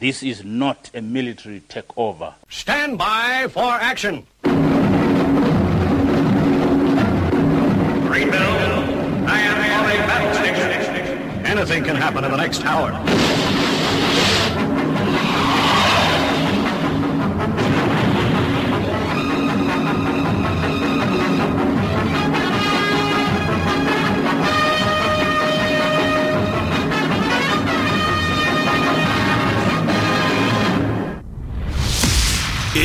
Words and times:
This 0.00 0.22
is 0.22 0.42
not 0.42 0.90
a 0.94 1.02
military 1.02 1.60
takeover. 1.60 2.32
Stand 2.48 2.96
by 2.96 3.48
for 3.50 3.70
action. 3.70 4.26
Greenville, 8.08 8.40
I 9.28 9.40
am 9.40 9.58
on 9.78 9.90
a 9.90 9.98
battle 10.08 10.34
station. 10.34 11.44
Anything 11.44 11.84
can 11.84 11.96
happen 11.96 12.24
in 12.24 12.30
the 12.30 12.38
next 12.38 12.64
hour. 12.64 13.49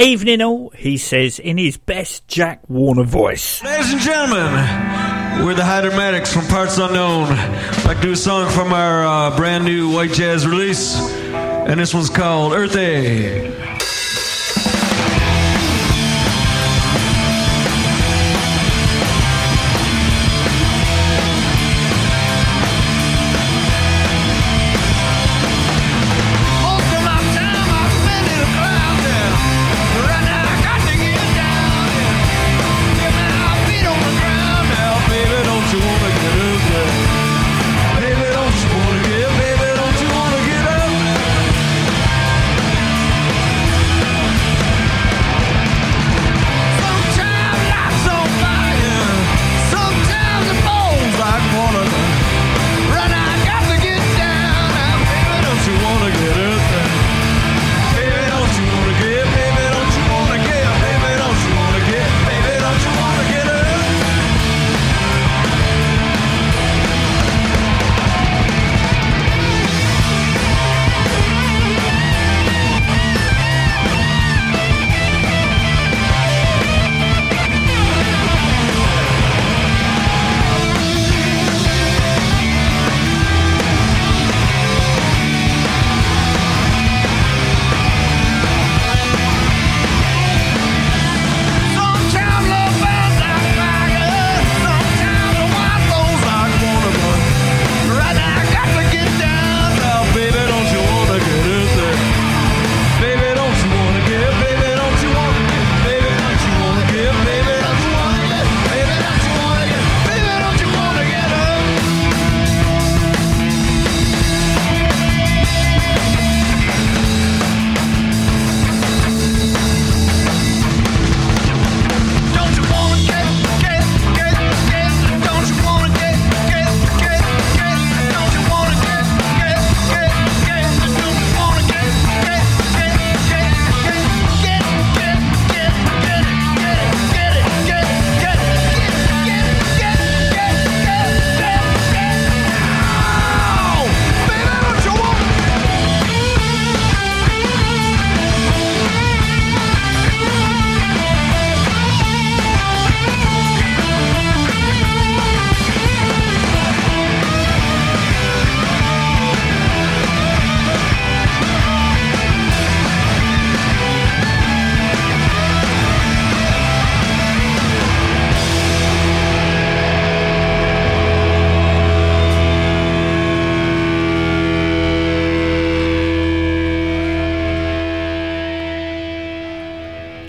Evening 0.00 0.40
all, 0.40 0.70
he 0.70 0.96
says 0.96 1.38
in 1.38 1.58
his 1.58 1.76
best 1.76 2.26
Jack 2.26 2.68
Warner 2.68 3.04
voice. 3.04 3.62
Ladies 3.62 3.92
and 3.92 4.00
gentlemen, 4.00 4.52
we're 5.44 5.54
the 5.54 5.62
Hydromatics 5.62 6.32
from 6.32 6.46
Parts 6.46 6.78
Unknown. 6.78 7.28
I'd 7.28 7.84
like 7.84 7.98
to 7.98 8.02
do 8.02 8.12
a 8.12 8.16
song 8.16 8.50
from 8.50 8.72
our 8.72 9.04
uh, 9.04 9.36
brand 9.36 9.64
new 9.64 9.92
White 9.92 10.12
Jazz 10.12 10.46
release, 10.46 10.98
and 10.98 11.78
this 11.78 11.92
one's 11.94 12.10
called 12.10 12.54
Earth 12.54 12.74
A. 12.76 13.71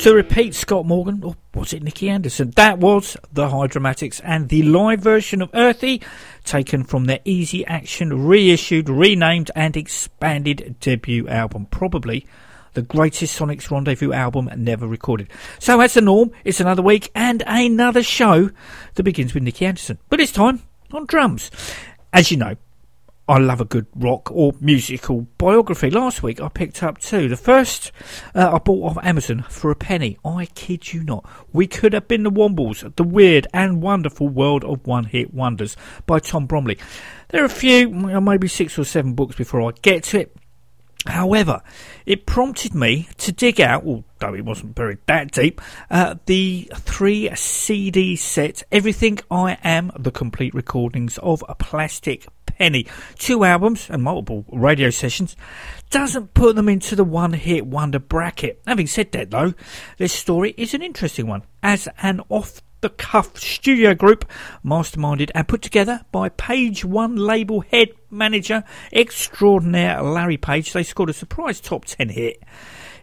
To 0.03 0.13
repeat, 0.13 0.53
Scott 0.53 0.85
Morgan, 0.85 1.23
or 1.23 1.37
was 1.53 1.71
it 1.71 1.81
Nicke 1.81 2.09
Andersson? 2.09 2.51
That 2.57 2.77
was 2.77 3.15
the 3.31 3.47
Hydromatics 3.47 4.19
and 4.21 4.49
the 4.49 4.61
live 4.63 4.99
version 4.99 5.41
of 5.41 5.49
Earthy, 5.53 6.01
taken 6.43 6.83
from 6.83 7.05
their 7.05 7.21
Easy 7.23 7.65
Action 7.65 8.27
reissued, 8.27 8.89
renamed, 8.89 9.49
and 9.55 9.77
expanded 9.77 10.75
debut 10.81 11.29
album. 11.29 11.67
Probably 11.67 12.27
the 12.73 12.81
greatest 12.81 13.33
Sonic's 13.33 13.71
Rendezvous 13.71 14.11
album 14.11 14.49
never 14.57 14.89
recorded. 14.89 15.29
So, 15.59 15.79
as 15.79 15.93
the 15.93 16.01
norm, 16.01 16.31
it's 16.43 16.59
another 16.59 16.81
week 16.81 17.09
and 17.15 17.41
another 17.47 18.03
show 18.03 18.49
that 18.95 19.03
begins 19.03 19.33
with 19.33 19.43
Nicke 19.43 19.65
Andersson. 19.65 19.99
But 20.09 20.17
this 20.17 20.33
time 20.33 20.63
on 20.91 21.05
drums. 21.05 21.49
As 22.11 22.29
you 22.29 22.35
know, 22.35 22.57
I 23.25 23.37
love 23.37 23.61
a 23.61 23.65
good 23.65 23.87
rock 23.95 24.29
or 24.31 24.51
musical 24.59 25.21
biography. 25.37 25.89
Last 25.89 26.23
week 26.23 26.41
I 26.41 26.49
picked 26.49 26.83
up 26.83 26.97
two. 26.97 27.29
The 27.29 27.37
first 27.37 27.93
uh, 28.35 28.51
I 28.53 28.57
bought 28.57 28.97
off 28.97 29.05
Amazon 29.05 29.45
for 29.49 29.71
a 29.71 29.75
penny. 29.75 30.17
I 30.25 30.47
kid 30.47 30.91
you 30.91 31.05
not. 31.05 31.25
We 31.53 31.65
could 31.65 31.93
have 31.93 32.09
been 32.09 32.23
the 32.23 32.29
Wombles, 32.29 32.93
The 32.97 33.03
Weird 33.03 33.47
and 33.53 33.81
Wonderful 33.81 34.27
World 34.27 34.65
of 34.65 34.85
One 34.85 35.05
Hit 35.05 35.33
Wonders 35.33 35.77
by 36.05 36.19
Tom 36.19 36.47
Bromley. 36.47 36.77
There 37.29 37.41
are 37.41 37.45
a 37.45 37.49
few, 37.49 37.89
maybe 37.89 38.49
six 38.49 38.77
or 38.77 38.83
seven 38.83 39.13
books 39.13 39.37
before 39.37 39.61
I 39.61 39.71
get 39.81 40.03
to 40.05 40.19
it. 40.19 40.35
However, 41.07 41.61
it 42.05 42.25
prompted 42.25 42.75
me 42.75 43.07
to 43.19 43.31
dig 43.31 43.61
out, 43.61 43.85
although 43.85 44.33
it 44.33 44.43
wasn't 44.43 44.75
buried 44.75 44.99
that 45.05 45.31
deep, 45.31 45.61
uh, 45.89 46.15
the 46.25 46.69
three 46.75 47.33
CD 47.35 48.17
set, 48.17 48.63
Everything 48.69 49.19
I 49.31 49.57
Am, 49.63 49.91
the 49.97 50.11
complete 50.11 50.53
recordings 50.53 51.17
of 51.19 51.43
a 51.47 51.55
Plastic 51.55 52.27
Penny. 52.57 52.87
Two 53.17 53.43
albums 53.43 53.89
and 53.89 54.03
multiple 54.03 54.45
radio 54.51 54.89
sessions. 54.89 55.35
Doesn't 55.89 56.33
put 56.33 56.55
them 56.55 56.69
into 56.69 56.95
the 56.95 57.03
one 57.03 57.33
hit 57.33 57.65
wonder 57.65 57.99
bracket. 57.99 58.61
Having 58.65 58.87
said 58.87 59.11
that 59.11 59.31
though, 59.31 59.53
this 59.97 60.13
story 60.13 60.53
is 60.57 60.73
an 60.73 60.81
interesting 60.81 61.27
one. 61.27 61.43
As 61.61 61.87
an 62.01 62.21
off 62.29 62.61
the 62.81 62.89
cuff 62.89 63.37
studio 63.37 63.95
group, 63.95 64.29
masterminded 64.63 65.31
and 65.33 65.47
put 65.47 65.61
together 65.61 66.01
by 66.11 66.29
Page 66.29 66.83
One 66.83 67.15
label 67.15 67.61
head 67.61 67.89
manager 68.11 68.63
extraordinaire 68.91 70.01
Larry 70.01 70.37
Page. 70.37 70.73
They 70.73 70.83
scored 70.83 71.09
a 71.09 71.13
surprise 71.13 71.61
top 71.61 71.85
10 71.85 72.09
hit 72.09 72.43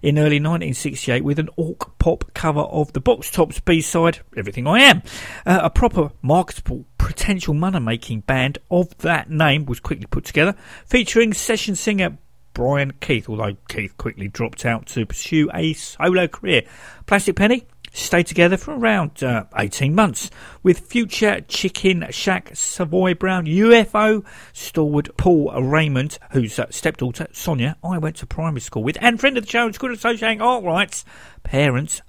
in 0.02 0.18
early 0.18 0.36
1968 0.36 1.24
with 1.24 1.38
an 1.38 1.48
orc 1.56 1.98
pop 1.98 2.24
cover 2.34 2.60
of 2.60 2.92
the 2.92 3.00
Box 3.00 3.30
Tops 3.30 3.60
B 3.60 3.80
side, 3.80 4.20
Everything 4.36 4.66
I 4.66 4.80
Am. 4.80 5.02
Uh, 5.46 5.60
a 5.62 5.70
proper 5.70 6.10
marketable 6.22 6.84
potential 7.00 7.54
money 7.54 7.80
making 7.80 8.20
band 8.20 8.58
of 8.70 8.96
that 8.98 9.30
name 9.30 9.64
was 9.64 9.80
quickly 9.80 10.06
put 10.06 10.24
together, 10.24 10.54
featuring 10.84 11.32
session 11.32 11.74
singer 11.74 12.18
Brian 12.52 12.92
Keith, 13.00 13.28
although 13.28 13.56
Keith 13.68 13.96
quickly 13.96 14.28
dropped 14.28 14.66
out 14.66 14.86
to 14.86 15.06
pursue 15.06 15.50
a 15.54 15.72
solo 15.72 16.28
career. 16.28 16.62
Plastic 17.06 17.36
Penny 17.36 17.66
stayed 17.92 18.26
together 18.26 18.56
for 18.56 18.74
around 18.74 19.22
uh, 19.22 19.44
18 19.56 19.94
months 19.94 20.30
with 20.62 20.80
future 20.80 21.40
Chicken 21.48 22.06
Shack 22.10 22.50
Savoy 22.54 23.14
Brown 23.14 23.46
UFO 23.46 24.24
stalwart 24.52 25.16
Paul 25.16 25.52
Raymond, 25.62 26.18
whose 26.32 26.58
uh, 26.58 26.66
stepdaughter 26.70 27.28
Sonia 27.32 27.76
I 27.82 27.98
went 27.98 28.16
to 28.16 28.26
primary 28.26 28.60
school 28.60 28.84
with, 28.84 28.98
and 29.00 29.18
friend 29.18 29.38
of 29.38 29.44
the 29.44 29.50
show 29.50 29.64
and 29.64 29.74
School 29.74 29.92
Associating 29.92 30.42
Art 30.42 30.64
Rights, 30.64 31.04
parents 31.44 32.02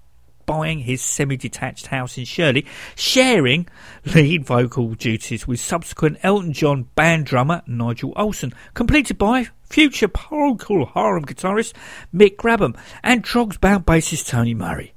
buying 0.52 0.80
his 0.80 1.02
semi-detached 1.02 1.88
house 1.88 2.18
in 2.18 2.26
Shirley, 2.26 2.66
sharing 2.98 3.70
lead 4.14 4.46
vocal 4.46 4.96
duties 4.96 5.48
with 5.48 5.62
subsequent 5.62 6.18
Elton 6.24 6.52
John 6.52 6.90
band 6.94 7.26
drummer 7.26 7.62
Nigel 7.68 8.14
Olsson, 8.16 8.54
completed 8.74 9.18
by 9.18 9.48
future 9.64 10.10
Procol 10.10 10.92
Harum 10.92 11.24
guitarist 11.24 11.72
Mick 12.14 12.36
Grabham 12.36 12.78
and 13.02 13.24
Troggs 13.24 13.62
bound 13.62 13.86
bassist 13.86 14.28
Tony 14.28 14.54
Murray. 14.54 14.94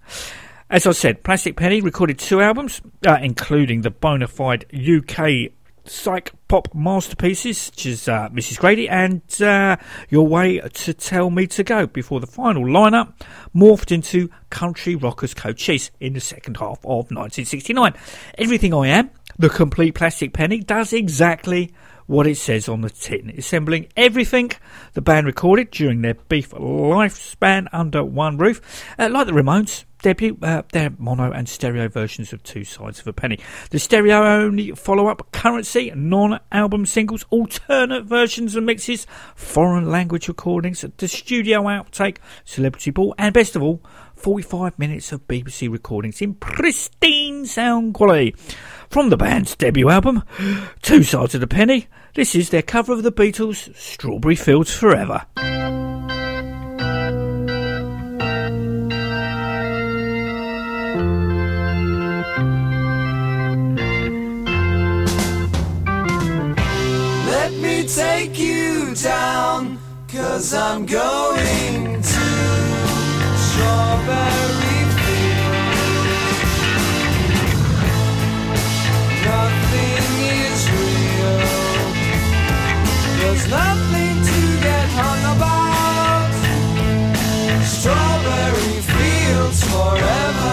As 0.69 0.89
I 0.89 0.91
said, 0.91 1.23
Plastic 1.23 1.55
Penny 1.55 1.81
recorded 1.81 2.19
two 2.19 2.41
albums, 2.41 2.81
uh, 3.07 3.19
including 3.23 3.83
the 3.83 3.91
bona 3.91 4.27
fide 4.27 4.65
UK 4.75 5.53
psych 5.85 6.33
pop 6.55 6.73
masterpieces, 6.73 7.59
such 7.59 7.87
as 7.87 8.06
uh, 8.06 8.29
Mrs. 8.29 8.61
Grady 8.61 8.89
and 8.89 9.23
uh, 9.43 9.77
Your 10.09 10.25
Way 10.25 10.59
to 10.61 10.95
Tell 10.95 11.29
Me 11.29 11.49
to 11.49 11.65
Go, 11.65 11.89
before 11.89 12.21
the 12.21 12.29
final 12.29 12.62
lineup 12.62 13.12
morphed 13.53 13.91
into 13.91 14.31
Country 14.51 14.95
Rockers 14.95 15.35
Cochise 15.35 15.91
in 15.99 16.12
the 16.12 16.21
second 16.21 16.59
half 16.59 16.79
of 16.85 17.11
1969. 17.11 17.95
Everything 18.39 18.73
I 18.73 18.87
Am, 18.87 19.11
the 19.37 19.49
complete 19.49 19.97
Plastic 19.97 20.33
Penny, 20.33 20.61
does 20.61 20.93
exactly 20.93 21.75
what 22.06 22.29
it 22.29 22.37
says 22.37 22.69
on 22.69 22.83
the 22.83 22.91
tin, 22.91 23.31
assembling 23.37 23.89
everything 23.97 24.53
the 24.93 25.03
band 25.03 25.27
recorded 25.27 25.73
during 25.73 26.03
their 26.03 26.15
brief 26.15 26.50
lifespan 26.50 27.67
under 27.73 28.05
one 28.05 28.37
roof, 28.37 28.85
uh, 28.97 29.09
like 29.11 29.27
the 29.27 29.33
Ramones. 29.33 29.87
Debut, 30.05 30.37
uh, 30.43 30.61
their 30.73 30.91
mono 30.99 31.33
and 31.33 31.49
stereo 31.49 31.89
versions 31.89 32.35
of 32.35 32.43
Two 32.43 32.62
Sides 32.62 33.01
of 33.01 33.06
a 33.06 33.15
Penny. 33.15 33.39
The 33.71 33.79
stereo 33.79 34.23
only 34.23 34.73
follow 34.73 35.06
up 35.06 35.33
currency, 35.33 35.91
non 35.95 36.41
album 36.53 36.85
singles, 36.85 37.25
alternate 37.31 38.05
versions 38.05 38.55
and 38.55 38.67
mixes, 38.67 39.06
foreign 39.35 39.91
language 39.91 40.29
recordings, 40.29 40.85
the 40.99 41.09
studio 41.09 41.62
outtake, 41.62 42.19
celebrity 42.45 42.91
ball, 42.91 43.15
and 43.17 43.33
best 43.33 43.56
of 43.56 43.62
all, 43.62 43.81
45 44.15 44.79
minutes 44.79 45.11
of 45.11 45.27
BBC 45.27 45.73
recordings 45.73 46.21
in 46.21 46.35
pristine 46.35 47.47
sound 47.47 47.95
quality. 47.95 48.37
From 48.91 49.09
the 49.09 49.17
band's 49.17 49.57
debut 49.57 49.89
album, 49.89 50.23
Two 50.83 51.03
Sides 51.03 51.35
of 51.35 51.41
the 51.41 51.47
Penny, 51.47 51.87
this 52.15 52.35
is 52.35 52.50
their 52.50 52.61
cover 52.61 52.93
of 52.93 53.05
the 53.05 53.11
Beatles' 53.11 53.75
Strawberry 53.75 54.37
Fields 54.37 54.77
Forever. 54.77 55.25
Take 67.87 68.39
you 68.39 68.95
down, 68.95 69.79
cause 70.09 70.55
I'm 70.55 70.87
going 70.87 72.01
to 72.03 72.27
Strawberry 73.37 74.85
Fields. 74.97 75.45
Nothing 79.25 80.05
is 80.33 80.71
real, 80.71 81.41
there's 83.19 83.47
nothing 83.49 84.17
to 84.31 84.39
get 84.63 84.89
hung 85.01 85.23
about. 85.37 86.33
Strawberry 87.65 88.81
Fields 88.81 89.61
forever. 89.65 90.44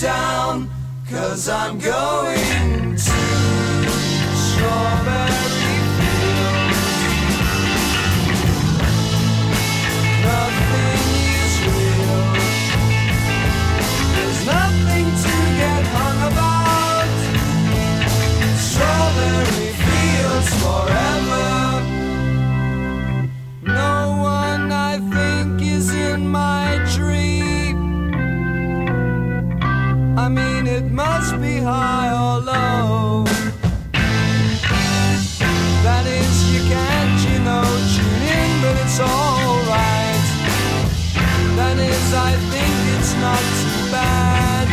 Down, 0.00 0.70
cause 1.10 1.48
I'm 1.48 1.78
going 1.78 2.89
must 31.00 31.32
be 31.40 31.56
high 31.72 32.10
or 32.22 32.36
low. 32.50 33.24
That 35.86 36.04
is, 36.20 36.34
you 36.52 36.62
can't, 36.74 37.18
you 37.28 37.38
know, 37.48 37.66
tune 37.94 38.24
in, 38.38 38.50
but 38.62 38.74
it's 38.82 38.98
alright. 39.12 40.26
That 41.58 41.76
is, 41.92 42.08
I 42.28 42.32
think 42.52 42.74
it's 42.94 43.12
not 43.26 43.42
too 43.60 43.80
bad. 43.96 44.66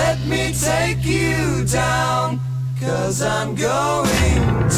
Let 0.00 0.18
me 0.32 0.42
take 0.70 1.02
you 1.16 1.64
down, 1.64 2.40
cause 2.80 3.18
I'm 3.22 3.50
going 3.54 4.68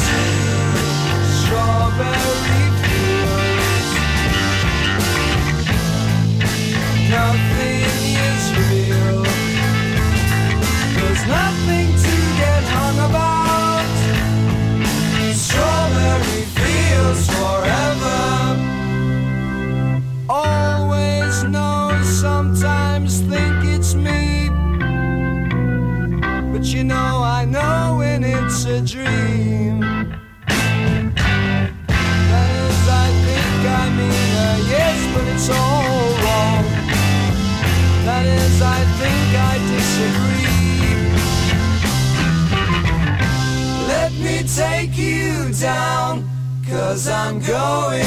cause 46.91 47.07
I'm 47.07 47.39
going 47.39 48.03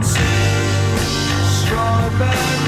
to 0.00 0.24
Strawberry 1.54 2.63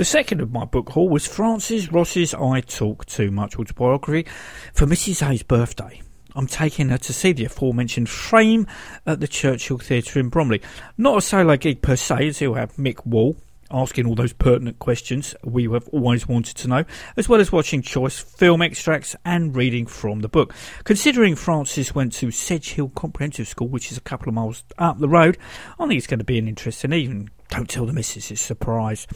The 0.00 0.06
second 0.06 0.40
of 0.40 0.50
my 0.50 0.64
book 0.64 0.88
haul 0.88 1.10
was 1.10 1.26
Francis 1.26 1.92
Rossi's 1.92 2.32
I 2.32 2.62
Talk 2.62 3.04
Too 3.04 3.30
Much 3.30 3.58
autobiography 3.58 4.26
for 4.72 4.86
Mrs. 4.86 5.28
A's 5.28 5.42
birthday. 5.42 6.00
I'm 6.34 6.46
taking 6.46 6.88
her 6.88 6.96
to 6.96 7.12
see 7.12 7.32
the 7.32 7.44
aforementioned 7.44 8.08
frame 8.08 8.66
at 9.04 9.20
the 9.20 9.28
Churchill 9.28 9.76
Theatre 9.76 10.18
in 10.18 10.30
Bromley. 10.30 10.62
Not 10.96 11.18
a 11.18 11.20
solo 11.20 11.58
gig 11.58 11.82
per 11.82 11.96
se, 11.96 12.28
as 12.28 12.38
he'll 12.38 12.54
have 12.54 12.76
Mick 12.76 13.04
Wall 13.04 13.36
asking 13.70 14.06
all 14.06 14.14
those 14.14 14.32
pertinent 14.32 14.78
questions 14.78 15.34
we 15.44 15.64
have 15.64 15.86
always 15.88 16.26
wanted 16.26 16.56
to 16.56 16.66
know, 16.66 16.84
as 17.18 17.28
well 17.28 17.40
as 17.40 17.52
watching 17.52 17.82
choice 17.82 18.18
film 18.18 18.62
extracts 18.62 19.14
and 19.26 19.54
reading 19.54 19.84
from 19.86 20.20
the 20.20 20.28
book. 20.28 20.54
Considering 20.84 21.36
Francis 21.36 21.94
went 21.94 22.14
to 22.14 22.28
Sedgehill 22.28 22.94
Comprehensive 22.94 23.48
School, 23.48 23.68
which 23.68 23.92
is 23.92 23.98
a 23.98 24.00
couple 24.00 24.28
of 24.28 24.34
miles 24.34 24.64
up 24.78 24.98
the 24.98 25.10
road, 25.10 25.36
I 25.78 25.86
think 25.86 25.98
it's 25.98 26.06
going 26.06 26.20
to 26.20 26.24
be 26.24 26.38
an 26.38 26.48
interesting 26.48 26.94
evening. 26.94 27.30
Don't 27.50 27.68
tell 27.68 27.84
the 27.84 27.92
missus, 27.92 28.30
it's 28.30 28.40
a 28.40 28.44
surprise. 28.44 29.06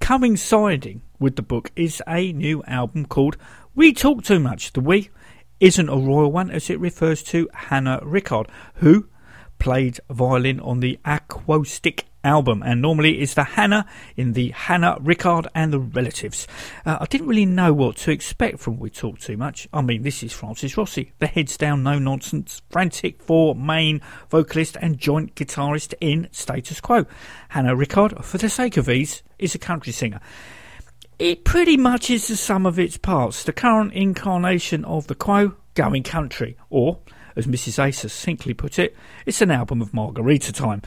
Coinciding 0.00 1.02
with 1.18 1.36
the 1.36 1.42
book 1.42 1.70
is 1.76 2.02
a 2.06 2.32
new 2.32 2.62
album 2.64 3.04
called 3.06 3.36
We 3.74 3.92
Talk 3.92 4.24
Too 4.24 4.40
Much. 4.40 4.72
The 4.72 4.80
we 4.80 5.10
isn't 5.60 5.88
a 5.88 5.96
royal 5.96 6.32
one 6.32 6.50
as 6.50 6.70
it 6.70 6.80
refers 6.80 7.22
to 7.24 7.48
Hannah 7.52 8.00
Rickard, 8.02 8.48
who 8.76 9.08
played 9.58 10.00
violin 10.08 10.60
on 10.60 10.80
the 10.80 10.98
Aquostic 11.04 12.04
album 12.24 12.62
and 12.64 12.82
normally 12.82 13.20
is 13.20 13.34
the 13.34 13.44
Hannah 13.44 13.86
in 14.16 14.32
the 14.32 14.50
Hannah 14.50 14.98
Rickard 15.00 15.48
and 15.54 15.72
the 15.72 15.78
Relatives. 15.78 16.46
Uh, 16.84 16.98
I 17.00 17.06
didn't 17.06 17.28
really 17.28 17.46
know 17.46 17.72
what 17.72 17.96
to 17.98 18.10
expect 18.10 18.58
from 18.58 18.78
We 18.78 18.90
Talk 18.90 19.18
Too 19.18 19.36
Much. 19.36 19.68
I 19.72 19.80
mean, 19.82 20.02
this 20.02 20.22
is 20.22 20.32
Francis 20.32 20.76
Rossi, 20.76 21.12
the 21.18 21.26
heads 21.26 21.56
down, 21.56 21.82
no 21.82 21.98
nonsense, 21.98 22.62
frantic 22.70 23.22
four 23.22 23.54
main 23.54 24.00
vocalist 24.30 24.76
and 24.80 24.98
joint 24.98 25.34
guitarist 25.34 25.94
in 26.00 26.28
Status 26.32 26.80
Quo. 26.80 27.06
Hannah 27.50 27.76
Rickard, 27.76 28.24
for 28.24 28.38
the 28.38 28.48
sake 28.48 28.76
of 28.76 28.88
ease, 28.88 29.22
is 29.38 29.54
a 29.54 29.58
country 29.58 29.92
singer. 29.92 30.20
It 31.18 31.44
pretty 31.44 31.76
much 31.76 32.10
is 32.10 32.28
the 32.28 32.36
sum 32.36 32.64
of 32.64 32.78
its 32.78 32.96
parts, 32.96 33.42
the 33.42 33.52
current 33.52 33.92
incarnation 33.92 34.84
of 34.84 35.08
the 35.08 35.16
Quo 35.16 35.56
going 35.74 36.04
country, 36.04 36.56
or, 36.70 36.98
as 37.34 37.46
Mrs. 37.46 37.84
A 37.84 37.92
succinctly 37.92 38.54
put 38.54 38.78
it, 38.78 38.96
it's 39.26 39.42
an 39.42 39.50
album 39.50 39.82
of 39.82 39.92
Margarita 39.92 40.52
time. 40.52 40.82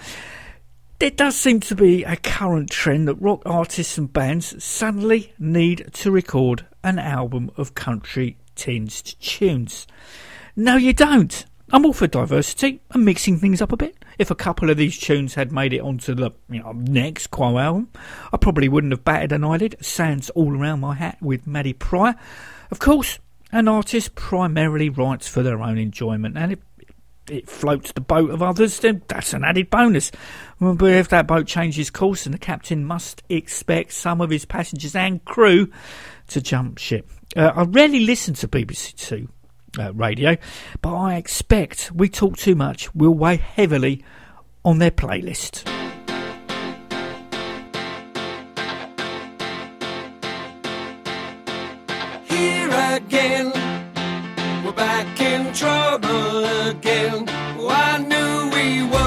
There 1.02 1.10
does 1.10 1.36
seem 1.36 1.62
to 1.62 1.74
be 1.74 2.04
a 2.04 2.16
current 2.16 2.70
trend 2.70 3.08
that 3.08 3.16
rock 3.16 3.42
artists 3.44 3.98
and 3.98 4.14
bands 4.14 4.64
suddenly 4.64 5.34
need 5.40 5.90
to 5.94 6.12
record 6.12 6.68
an 6.84 7.00
album 7.00 7.50
of 7.58 7.74
country 7.74 8.38
tinged 8.54 9.20
tunes. 9.20 9.88
No, 10.56 10.76
you 10.76 10.94
don't. 10.94 11.44
I'm 11.74 11.88
all 11.88 11.94
for 11.94 12.06
diversity 12.06 12.82
and 12.92 13.04
mixing 13.04 13.40
things 13.40 13.64
up 13.64 13.72
a 13.72 13.78
bit. 13.78 13.96
If 14.20 14.30
a 14.30 14.36
couple 14.36 14.70
of 14.70 14.78
these 14.78 15.00
tunes 15.00 15.34
had 15.34 15.52
made 15.52 15.74
it 15.74 15.82
onto 15.82 16.14
the 16.14 16.30
you 16.52 16.62
know, 16.62 16.74
next 16.74 17.32
Quo 17.32 17.58
album, 17.58 17.90
I 18.32 18.38
probably 18.38 18.70
wouldn't 18.70 18.94
have 18.94 19.04
batted 19.04 19.32
an 19.32 19.44
eyelid. 19.44 19.78
Sands 19.84 20.30
all 20.30 20.56
around 20.56 20.82
my 20.82 20.94
hat 20.94 21.18
with 21.20 21.48
Maddy 21.48 21.74
Prior. 21.74 22.14
Of 22.70 22.78
course, 22.78 23.18
an 23.52 23.68
artist 23.68 24.14
primarily 24.14 24.90
writes 24.90 25.28
for 25.28 25.42
their 25.42 25.62
own 25.62 25.78
enjoyment, 25.78 26.38
and 26.38 26.52
if 26.52 26.60
it 27.30 27.50
floats 27.50 27.92
the 27.92 28.02
boat 28.02 28.30
of 28.32 28.42
others, 28.42 28.80
then 28.80 29.02
that's 29.08 29.34
an 29.34 29.44
added 29.44 29.70
bonus. 29.70 30.12
But 30.60 30.84
if 30.92 31.10
that 31.10 31.28
boat 31.28 31.48
changes 31.48 31.90
course, 31.90 32.26
and 32.26 32.34
the 32.34 32.40
captain 32.40 32.86
must 32.86 33.24
expect 33.30 33.94
some 33.94 34.22
of 34.22 34.30
his 34.30 34.46
passengers 34.46 34.96
and 34.96 35.24
crew 35.26 35.72
to 36.28 36.42
jump 36.42 36.78
ship. 36.78 37.10
Uh, 37.36 37.52
I 37.56 37.64
rarely 37.64 38.02
listen 38.02 38.34
to 38.36 38.48
BBC 38.48 38.96
Two 38.96 39.30
uh, 39.80 39.94
radio, 39.94 40.38
but 40.82 40.96
I 40.96 41.16
expect 41.16 41.92
We 41.94 42.10
Talk 42.10 42.38
Too 42.38 42.56
Much 42.56 42.94
will 42.94 43.14
weigh 43.14 43.38
heavily 43.38 44.04
on 44.64 44.80
their 44.80 44.92
playlist. 44.92 45.68
here 52.32 52.70
again. 52.96 53.61
We're 55.02 55.08
back 55.08 55.22
in 55.22 55.52
trouble 55.54 56.46
again. 56.70 57.26
Oh, 57.58 57.70
I 57.70 57.98
knew 57.98 58.52
we 58.54 58.84
would. 58.88 59.01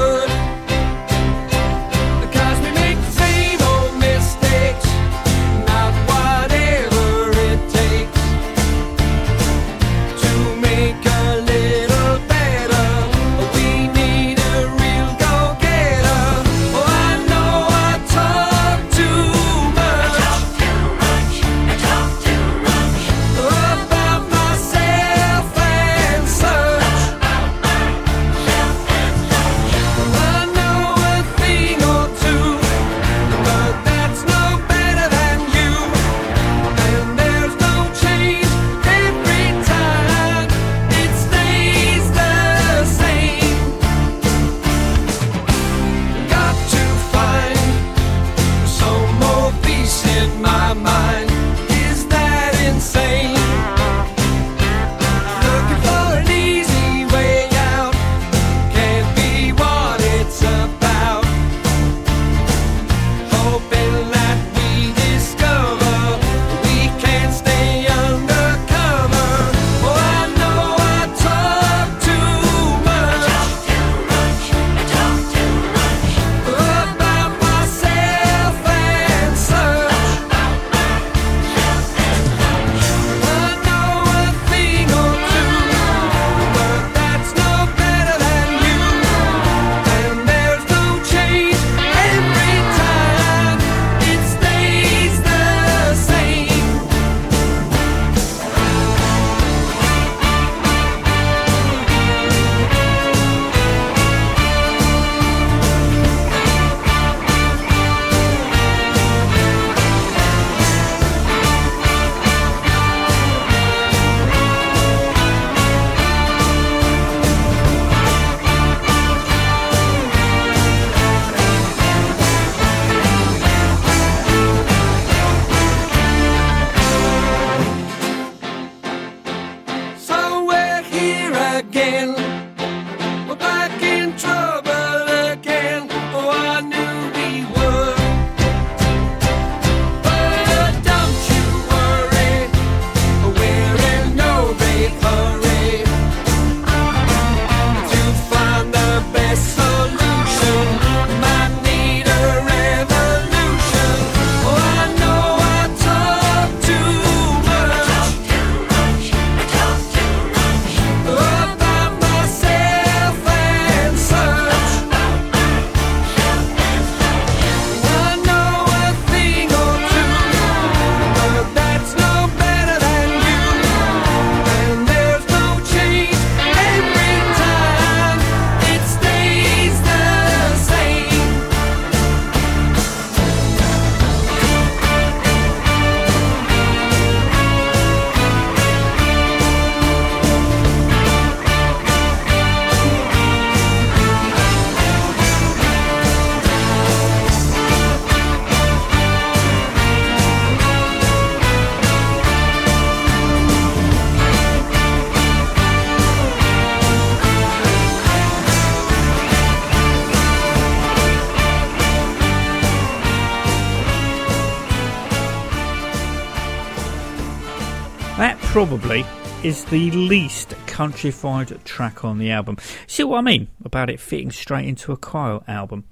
Probably 218.66 219.04
is 219.42 219.62
the 219.66 219.90
least 219.90 220.54
countrified 220.66 221.62
track 221.66 222.02
on 222.02 222.16
the 222.16 222.30
album. 222.30 222.56
See 222.86 223.04
what 223.04 223.18
I 223.18 223.20
mean 223.20 223.48
about 223.62 223.90
it 223.90 224.00
fitting 224.00 224.30
straight 224.30 224.66
into 224.66 224.90
a 224.90 224.96
Kyle 224.96 225.44
album? 225.46 225.84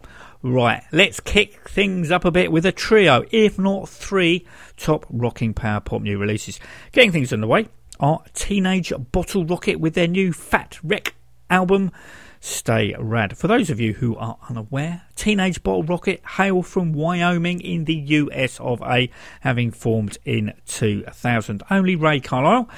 Right, 0.43 0.83
let's 0.91 1.21
kick 1.21 1.69
things 1.69 2.11
up 2.11 2.25
a 2.25 2.31
bit 2.31 2.51
with 2.51 2.65
a 2.65 2.73
trio, 2.73 3.25
if 3.31 3.59
not 3.59 3.91
three, 3.91 4.47
top 4.79 5.05
rocking 5.11 5.53
power 5.53 5.81
pop 5.81 6.01
new 6.01 6.17
releases. 6.17 6.59
Getting 6.93 7.13
things 7.13 7.31
underway 7.31 7.69
are 8.01 8.25
Teenage 8.33 8.89
Bottlerocket 8.89 9.77
with 9.77 9.93
their 9.93 10.09
new 10.09 10.33
Fat 10.33 10.79
Wreck 10.83 11.15
album. 11.51 11.93
Stay 12.45 12.93
Rad. 12.99 13.39
For 13.39 13.47
those 13.47 13.71
of 13.71 13.79
you 13.79 13.93
who 13.93 14.17
are 14.17 14.37
unaware, 14.49 15.03
Teenage 15.15 15.63
Bottlerocket 15.63 16.27
hail 16.39 16.65
from 16.65 16.93
Wyoming 16.93 17.61
in 17.61 17.85
the 17.85 17.95
US 17.95 18.59
of 18.59 18.83
A, 18.83 19.11
having 19.43 19.71
formed 19.71 20.19
in 20.25 20.53
2000. 20.67 21.63
Only 21.71 21.95
Ray 21.95 22.19
Carlisle, 22.19 22.69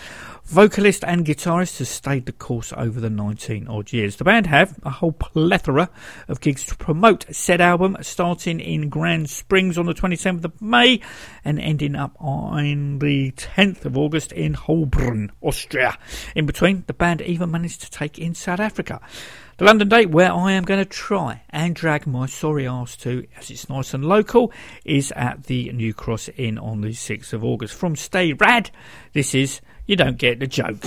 vocalist 0.44 1.02
and 1.04 1.24
guitarist, 1.24 1.78
has 1.78 1.88
stayed 1.88 2.26
the 2.26 2.32
course 2.32 2.72
over 2.76 3.00
the 3.00 3.10
19 3.10 3.66
odd 3.68 3.92
years. 3.92 4.16
The 4.16 4.24
band 4.24 4.46
have 4.46 4.78
a 4.82 4.90
whole 4.90 5.12
plethora 5.12 5.88
of 6.28 6.40
gigs 6.40 6.64
to 6.66 6.76
promote 6.76 7.26
said 7.34 7.60
album, 7.60 7.96
starting 8.02 8.60
in 8.60 8.88
Grand 8.88 9.30
Springs 9.30 9.78
on 9.78 9.86
the 9.86 9.94
27th 9.94 10.44
of 10.44 10.60
May 10.60 11.00
and 11.44 11.58
ending 11.58 11.96
up 11.96 12.14
on 12.18 12.98
the 12.98 13.32
10th 13.32 13.84
of 13.84 13.96
August 13.96 14.32
in 14.32 14.54
Holbrunn, 14.54 15.30
Austria. 15.40 15.98
In 16.34 16.46
between, 16.46 16.84
the 16.86 16.94
band 16.94 17.22
even 17.22 17.50
managed 17.50 17.82
to 17.82 17.90
take 17.90 18.18
in 18.18 18.34
South 18.34 18.60
Africa. 18.60 19.00
The 19.56 19.66
London 19.66 19.88
date 19.88 20.10
where 20.10 20.32
I 20.32 20.52
am 20.52 20.64
going 20.64 20.80
to 20.80 20.84
try 20.84 21.42
and 21.50 21.76
drag 21.76 22.08
my 22.08 22.26
sorry 22.26 22.66
ass 22.66 22.96
to, 22.96 23.24
as 23.38 23.50
it's 23.50 23.68
nice 23.68 23.94
and 23.94 24.04
local, 24.04 24.52
is 24.84 25.12
at 25.12 25.44
the 25.44 25.70
New 25.72 25.94
Cross 25.94 26.28
Inn 26.36 26.58
on 26.58 26.80
the 26.80 26.88
6th 26.88 27.32
of 27.32 27.44
August. 27.44 27.74
From 27.74 27.94
Stay 27.94 28.32
Rad, 28.32 28.72
this 29.12 29.32
is 29.32 29.60
You 29.86 29.96
Don't 29.96 30.16
Get 30.16 30.40
the 30.40 30.46
Joke. 30.46 30.80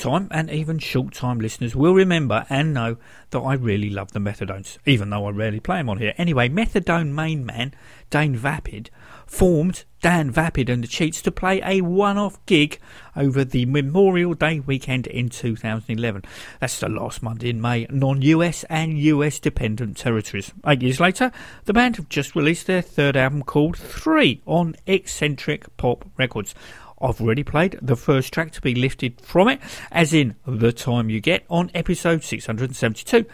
Time 0.00 0.28
and 0.30 0.50
even 0.50 0.78
short 0.78 1.12
time 1.12 1.40
listeners 1.40 1.76
will 1.76 1.92
remember 1.92 2.46
and 2.48 2.72
know 2.72 2.96
that 3.32 3.40
I 3.40 3.52
really 3.52 3.90
love 3.90 4.12
the 4.12 4.18
Methadones, 4.18 4.78
even 4.86 5.10
though 5.10 5.26
I 5.26 5.30
rarely 5.30 5.60
play 5.60 5.76
them 5.76 5.90
on 5.90 5.98
here. 5.98 6.14
Anyway, 6.16 6.48
Methadone 6.48 7.12
main 7.12 7.44
man 7.44 7.74
Dan 8.08 8.34
Vapid 8.34 8.88
formed 9.26 9.84
Dan 10.00 10.30
Vapid 10.30 10.70
and 10.70 10.82
the 10.82 10.88
Cheats 10.88 11.20
to 11.22 11.30
play 11.30 11.60
a 11.62 11.82
one 11.82 12.16
off 12.16 12.44
gig 12.46 12.80
over 13.14 13.44
the 13.44 13.66
Memorial 13.66 14.34
Day 14.34 14.58
weekend 14.58 15.06
in 15.06 15.28
2011. 15.28 16.22
That's 16.58 16.80
the 16.80 16.88
last 16.88 17.22
Monday 17.22 17.50
in 17.50 17.60
May, 17.60 17.86
non 17.90 18.22
US 18.22 18.64
and 18.64 18.98
US 18.98 19.38
dependent 19.38 19.98
territories. 19.98 20.52
Eight 20.66 20.82
years 20.82 20.98
later, 20.98 21.30
the 21.66 21.74
band 21.74 21.96
have 21.96 22.08
just 22.08 22.34
released 22.34 22.66
their 22.66 22.82
third 22.82 23.16
album 23.16 23.42
called 23.42 23.76
Three 23.76 24.40
on 24.46 24.74
Eccentric 24.86 25.76
Pop 25.76 26.08
Records. 26.16 26.54
I've 27.00 27.20
already 27.20 27.44
played 27.44 27.78
the 27.80 27.96
first 27.96 28.32
track 28.32 28.52
to 28.52 28.60
be 28.60 28.74
lifted 28.74 29.20
from 29.22 29.48
it, 29.48 29.60
as 29.90 30.12
in 30.12 30.36
The 30.46 30.72
Time 30.72 31.08
You 31.08 31.20
Get, 31.20 31.44
on 31.48 31.70
episode 31.74 32.22
672. 32.22 33.24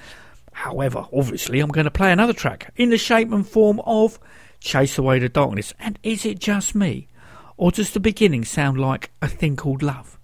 However, 0.52 1.06
obviously, 1.12 1.60
I'm 1.60 1.70
going 1.70 1.84
to 1.84 1.90
play 1.90 2.12
another 2.12 2.32
track 2.32 2.72
in 2.76 2.90
the 2.90 2.98
shape 2.98 3.32
and 3.32 3.46
form 3.46 3.80
of 3.80 4.20
Chase 4.60 4.98
Away 4.98 5.18
the 5.18 5.28
Darkness. 5.28 5.74
And 5.80 5.98
is 6.02 6.24
it 6.24 6.38
just 6.38 6.74
me? 6.74 7.08
Or 7.56 7.72
does 7.72 7.90
the 7.90 8.00
beginning 8.00 8.44
sound 8.44 8.78
like 8.78 9.10
a 9.20 9.28
thing 9.28 9.56
called 9.56 9.82
love? 9.82 10.18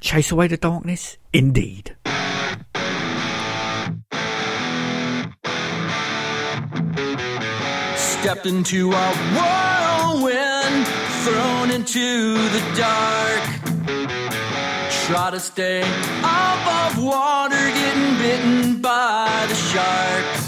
Chase 0.00 0.30
Away 0.30 0.46
the 0.46 0.56
Darkness? 0.56 1.16
Indeed. 1.32 1.96
Stepped 7.96 8.46
into 8.46 8.92
a 8.92 9.12
thrown 9.12 9.73
into 11.84 12.32
the 12.32 12.60
dark. 12.74 13.44
Try 15.04 15.30
to 15.32 15.38
stay 15.38 15.82
above 16.20 17.04
water, 17.04 17.56
getting 17.56 18.16
bitten 18.16 18.80
by 18.80 19.44
the 19.48 19.54
shark. 19.54 20.43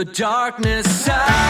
The 0.00 0.06
darkness? 0.06 1.06
How 1.06 1.49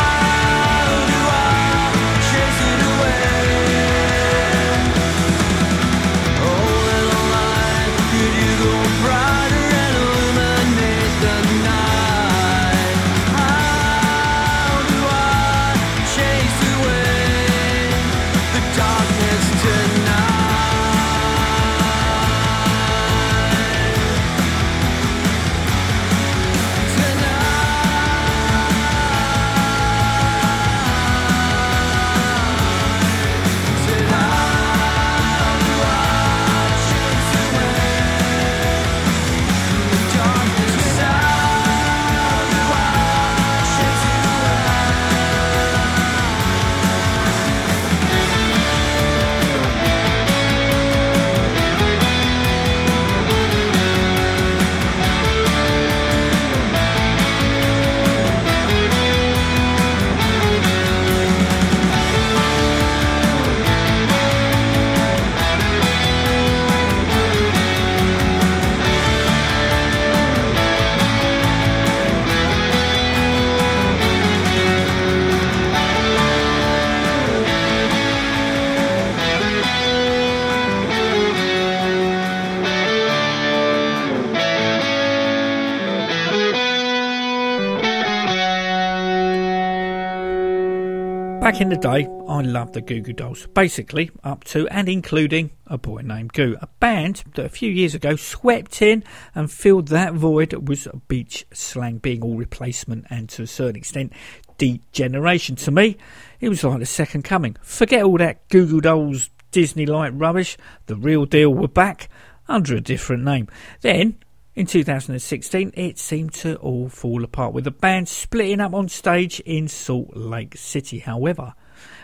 In 91.60 91.68
the 91.68 91.76
day, 91.76 92.08
I 92.26 92.40
loved 92.40 92.72
the 92.72 92.80
Goo 92.80 93.02
Goo 93.02 93.12
Dolls, 93.12 93.46
basically 93.48 94.10
up 94.24 94.44
to 94.44 94.66
and 94.68 94.88
including 94.88 95.50
a 95.66 95.76
boy 95.76 96.00
named 96.00 96.32
Goo, 96.32 96.56
a 96.58 96.66
band 96.80 97.22
that 97.34 97.44
a 97.44 97.50
few 97.50 97.70
years 97.70 97.94
ago 97.94 98.16
swept 98.16 98.80
in 98.80 99.04
and 99.34 99.52
filled 99.52 99.88
that 99.88 100.14
void 100.14 100.54
was 100.66 100.88
beach 101.06 101.44
slang 101.52 101.98
being 101.98 102.22
all 102.22 102.34
replacement 102.34 103.04
and 103.10 103.28
to 103.28 103.42
a 103.42 103.46
certain 103.46 103.76
extent 103.76 104.14
degeneration. 104.56 105.54
To 105.56 105.70
me, 105.70 105.98
it 106.40 106.48
was 106.48 106.64
like 106.64 106.78
the 106.78 106.86
second 106.86 107.24
coming. 107.24 107.58
Forget 107.60 108.04
all 108.04 108.16
that 108.16 108.48
Goo 108.48 108.66
Goo 108.66 108.80
Dolls 108.80 109.28
Disney-like 109.50 110.14
rubbish. 110.16 110.56
The 110.86 110.96
real 110.96 111.26
deal 111.26 111.52
were 111.52 111.68
back 111.68 112.08
under 112.48 112.74
a 112.74 112.80
different 112.80 113.22
name. 113.22 113.48
Then 113.82 114.16
in 114.60 114.66
2016, 114.66 115.72
it 115.74 115.98
seemed 115.98 116.34
to 116.34 116.54
all 116.56 116.90
fall 116.90 117.24
apart 117.24 117.54
with 117.54 117.64
the 117.64 117.70
band 117.70 118.06
splitting 118.06 118.60
up 118.60 118.74
on 118.74 118.90
stage 118.90 119.40
in 119.40 119.66
Salt 119.68 120.14
Lake 120.14 120.54
City. 120.54 120.98
However, 120.98 121.54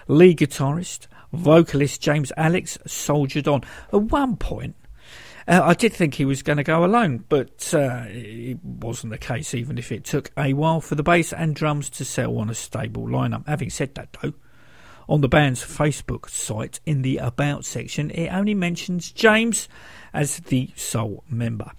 lead 0.09 0.39
guitarist, 0.39 1.07
vocalist 1.35 2.01
James 2.01 2.33
Alex 2.35 2.79
soldiered 2.87 3.47
on. 3.47 3.63
At 3.93 4.05
one 4.05 4.39
point, 4.39 4.75
uh, 5.47 5.61
I 5.65 5.75
did 5.75 5.93
think 5.93 6.15
he 6.15 6.25
was 6.25 6.43
going 6.43 6.57
to 6.57 6.63
go 6.63 6.83
alone, 6.83 7.27
but 7.29 7.75
uh, 7.75 8.05
it 8.07 8.65
wasn't 8.65 9.13
the 9.13 9.19
case, 9.19 9.53
even 9.53 9.77
if 9.77 9.93
it 9.93 10.05
took 10.05 10.31
a 10.39 10.55
while 10.55 10.81
for 10.81 10.95
the 10.95 11.03
bass 11.03 11.35
and 11.35 11.55
drums 11.55 11.91
to 11.91 12.07
settle 12.07 12.39
on 12.39 12.49
a 12.49 12.55
stable 12.55 13.07
lineup. 13.07 13.47
Having 13.47 13.71
said 13.71 13.95
that, 13.97 14.17
though, 14.23 14.33
on 15.11 15.21
the 15.21 15.29
band's 15.29 15.63
Facebook 15.63 16.31
site, 16.31 16.81
in 16.87 17.03
the 17.03 17.19
About 17.19 17.67
section, 17.67 18.11
it 18.13 18.29
only 18.29 18.55
mentions 18.55 19.13
James 19.13 19.69
as 20.15 20.39
the 20.39 20.71
sole 20.75 21.23
member. 21.29 21.71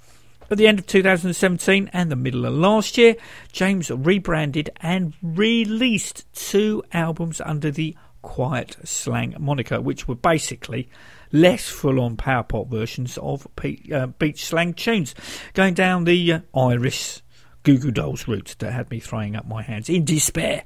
At 0.50 0.58
the 0.58 0.68
end 0.68 0.80
of 0.80 0.88
2017 0.88 1.90
and 1.92 2.10
the 2.10 2.16
middle 2.16 2.46
of 2.46 2.54
last 2.54 2.98
year, 2.98 3.16
James 3.52 3.92
rebranded 3.92 4.70
and 4.78 5.14
released 5.22 6.26
two 6.34 6.84
albums 6.94 7.42
under 7.42 7.70
the 7.70 7.96
Quiet 8.22 8.78
Slang 8.84 9.36
moniker, 9.40 9.82
which 9.82 10.08
were 10.08 10.16
basically 10.16 10.90
less 11.34 11.68
full 11.68 12.00
on 12.00 12.16
power 12.16 12.44
pop 12.44 12.70
versions 12.70 13.18
of 13.18 13.48
uh, 13.92 14.08
beach 14.08 14.46
slang 14.46 14.74
tunes, 14.74 15.14
going 15.54 15.74
down 15.74 16.06
the 16.06 16.42
Irish 16.56 17.22
Goo 17.64 17.78
Goo 17.78 17.92
Dolls 17.92 18.28
route 18.28 18.56
that 18.60 18.72
had 18.72 18.90
me 18.90 19.02
throwing 19.02 19.36
up 19.36 19.46
my 19.46 19.62
hands 19.62 19.90
in 19.90 20.06
despair. 20.06 20.64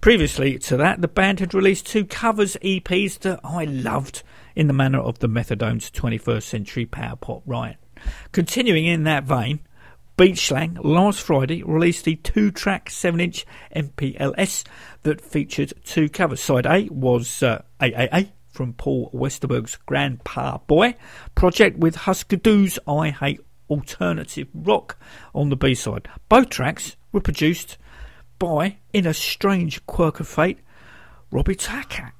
Previously 0.00 0.58
to 0.58 0.76
that, 0.78 1.00
the 1.00 1.08
band 1.08 1.38
had 1.38 1.54
released 1.54 1.86
two 1.86 2.04
covers 2.04 2.56
EPs 2.62 3.20
that 3.20 3.38
I 3.44 3.64
loved 3.64 4.24
in 4.56 4.66
the 4.66 4.72
manner 4.72 5.00
of 5.00 5.20
the 5.20 5.28
Methadone's 5.28 5.90
21st 5.92 6.42
Century 6.42 6.86
Power 6.86 7.14
Pop 7.14 7.42
Riot. 7.46 7.76
Continuing 8.32 8.86
in 8.86 9.04
that 9.04 9.24
vein, 9.24 9.60
Beach 10.16 10.46
Slang 10.48 10.74
last 10.82 11.20
Friday 11.20 11.62
released 11.62 12.04
the 12.04 12.16
two 12.16 12.50
track 12.50 12.90
7 12.90 13.18
inch 13.20 13.46
MPLS 13.74 14.64
that 15.02 15.20
featured 15.20 15.72
two 15.84 16.08
covers. 16.08 16.42
Side 16.42 16.66
A 16.66 16.88
was 16.90 17.42
uh, 17.42 17.62
AAA 17.80 18.30
from 18.50 18.74
Paul 18.74 19.10
Westerberg's 19.14 19.78
Grandpaboy 19.88 20.94
project 21.34 21.78
with 21.78 21.94
Husker 21.94 22.36
Du's 22.36 22.78
I 22.86 23.10
Hate 23.10 23.40
Alternative 23.70 24.48
Rock 24.52 24.98
on 25.34 25.48
the 25.48 25.56
B 25.56 25.74
side. 25.74 26.08
Both 26.28 26.50
tracks 26.50 26.96
were 27.12 27.20
produced 27.20 27.78
by, 28.38 28.76
in 28.92 29.06
a 29.06 29.14
strange 29.14 29.86
quirk 29.86 30.20
of 30.20 30.28
fate, 30.28 30.58
Robbie 31.30 31.54
Tackett. 31.54 32.12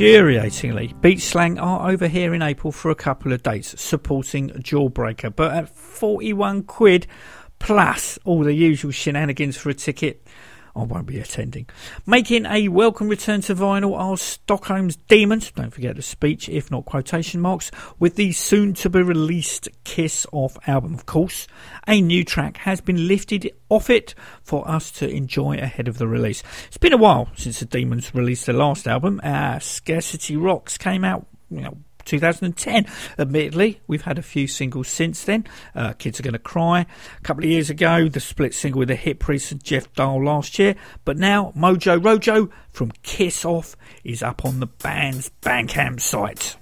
Infuriatingly, 0.00 0.98
Beach 1.02 1.20
Slang 1.20 1.58
are 1.58 1.90
over 1.90 2.08
here 2.08 2.32
in 2.32 2.40
April 2.40 2.72
for 2.72 2.90
a 2.90 2.94
couple 2.94 3.34
of 3.34 3.42
dates 3.42 3.78
supporting 3.78 4.48
Jawbreaker, 4.48 5.36
but 5.36 5.52
at 5.52 5.68
41 5.68 6.62
quid 6.62 7.06
plus 7.58 8.18
all 8.24 8.42
the 8.42 8.54
usual 8.54 8.92
shenanigans 8.92 9.58
for 9.58 9.68
a 9.68 9.74
ticket, 9.74 10.26
I 10.80 10.84
won't 10.84 11.06
be 11.06 11.20
attending. 11.20 11.68
Making 12.06 12.46
a 12.46 12.68
welcome 12.68 13.08
return 13.08 13.42
to 13.42 13.54
vinyl 13.54 13.98
are 13.98 14.16
Stockholm's 14.16 14.96
Demons, 14.96 15.50
don't 15.50 15.70
forget 15.70 15.94
the 15.96 16.02
speech, 16.02 16.48
if 16.48 16.70
not 16.70 16.86
quotation 16.86 17.38
marks, 17.38 17.70
with 17.98 18.16
the 18.16 18.32
soon 18.32 18.72
to 18.74 18.88
be 18.88 19.02
released 19.02 19.68
Kiss 19.84 20.26
Off 20.32 20.56
album. 20.66 20.94
Of 20.94 21.04
course, 21.04 21.46
a 21.86 22.00
new 22.00 22.24
track 22.24 22.56
has 22.58 22.80
been 22.80 23.06
lifted 23.06 23.52
off 23.68 23.90
it 23.90 24.14
for 24.42 24.66
us 24.66 24.90
to 24.92 25.08
enjoy 25.08 25.58
ahead 25.58 25.86
of 25.86 25.98
the 25.98 26.08
release. 26.08 26.42
It's 26.68 26.78
been 26.78 26.94
a 26.94 26.96
while 26.96 27.28
since 27.36 27.60
the 27.60 27.66
Demons 27.66 28.14
released 28.14 28.46
their 28.46 28.54
last 28.54 28.88
album. 28.88 29.20
Uh, 29.22 29.58
Scarcity 29.58 30.38
Rocks 30.38 30.78
came 30.78 31.04
out 31.04 31.26
you 31.50 31.60
know, 31.60 31.76
2010. 32.04 32.86
Admittedly, 33.18 33.80
we've 33.86 34.02
had 34.02 34.18
a 34.18 34.22
few 34.22 34.46
singles 34.46 34.88
since 34.88 35.24
then. 35.24 35.46
Uh, 35.74 35.92
Kids 35.94 36.20
Are 36.20 36.22
Gonna 36.22 36.38
Cry 36.38 36.80
a 36.80 37.20
couple 37.22 37.44
of 37.44 37.50
years 37.50 37.70
ago, 37.70 38.08
the 38.08 38.20
split 38.20 38.54
single 38.54 38.80
with 38.80 38.88
the 38.88 38.96
Hip 38.96 39.18
Priest 39.20 39.52
and 39.52 39.62
Jeff 39.62 39.92
Dahl 39.94 40.24
last 40.24 40.58
year. 40.58 40.74
But 41.04 41.16
now 41.16 41.52
Mojo 41.56 42.02
Rojo 42.02 42.50
from 42.70 42.92
Kiss 43.02 43.44
Off 43.44 43.76
is 44.04 44.22
up 44.22 44.44
on 44.44 44.60
the 44.60 44.66
band's 44.66 45.30
Bandcamp 45.42 46.00
site. 46.00 46.56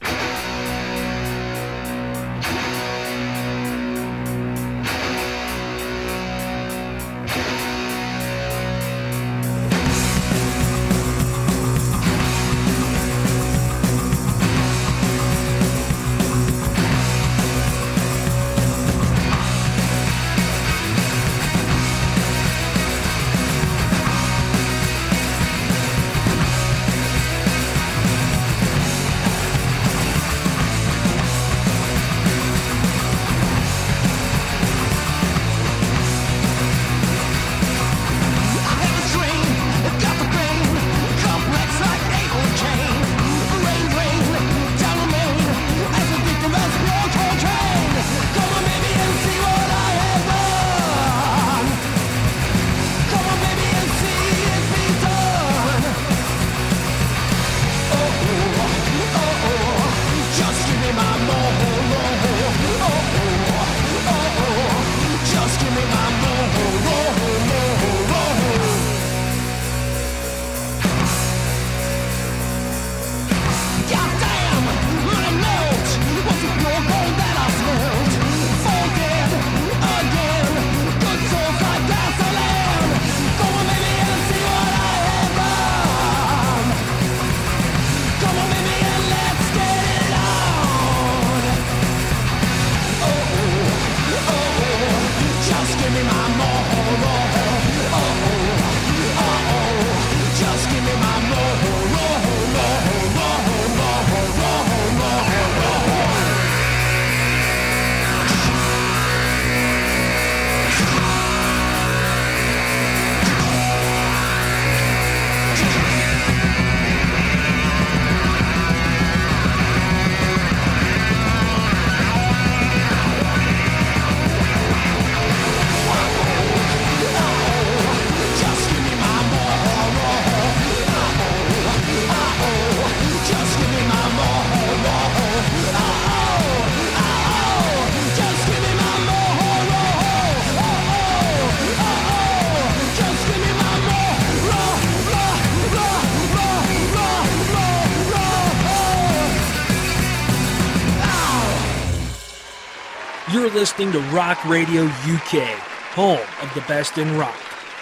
Listening 153.79 154.03
to 154.03 154.09
Rock 154.11 154.45
Radio 154.45 154.87
UK, 154.87 155.57
home 155.95 156.19
of 156.43 156.53
the 156.55 156.61
best 156.63 156.99
in 156.99 157.17
rock. 157.17 157.39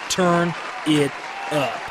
Turn 0.09 0.53
it 0.85 1.11
up. 1.51 1.86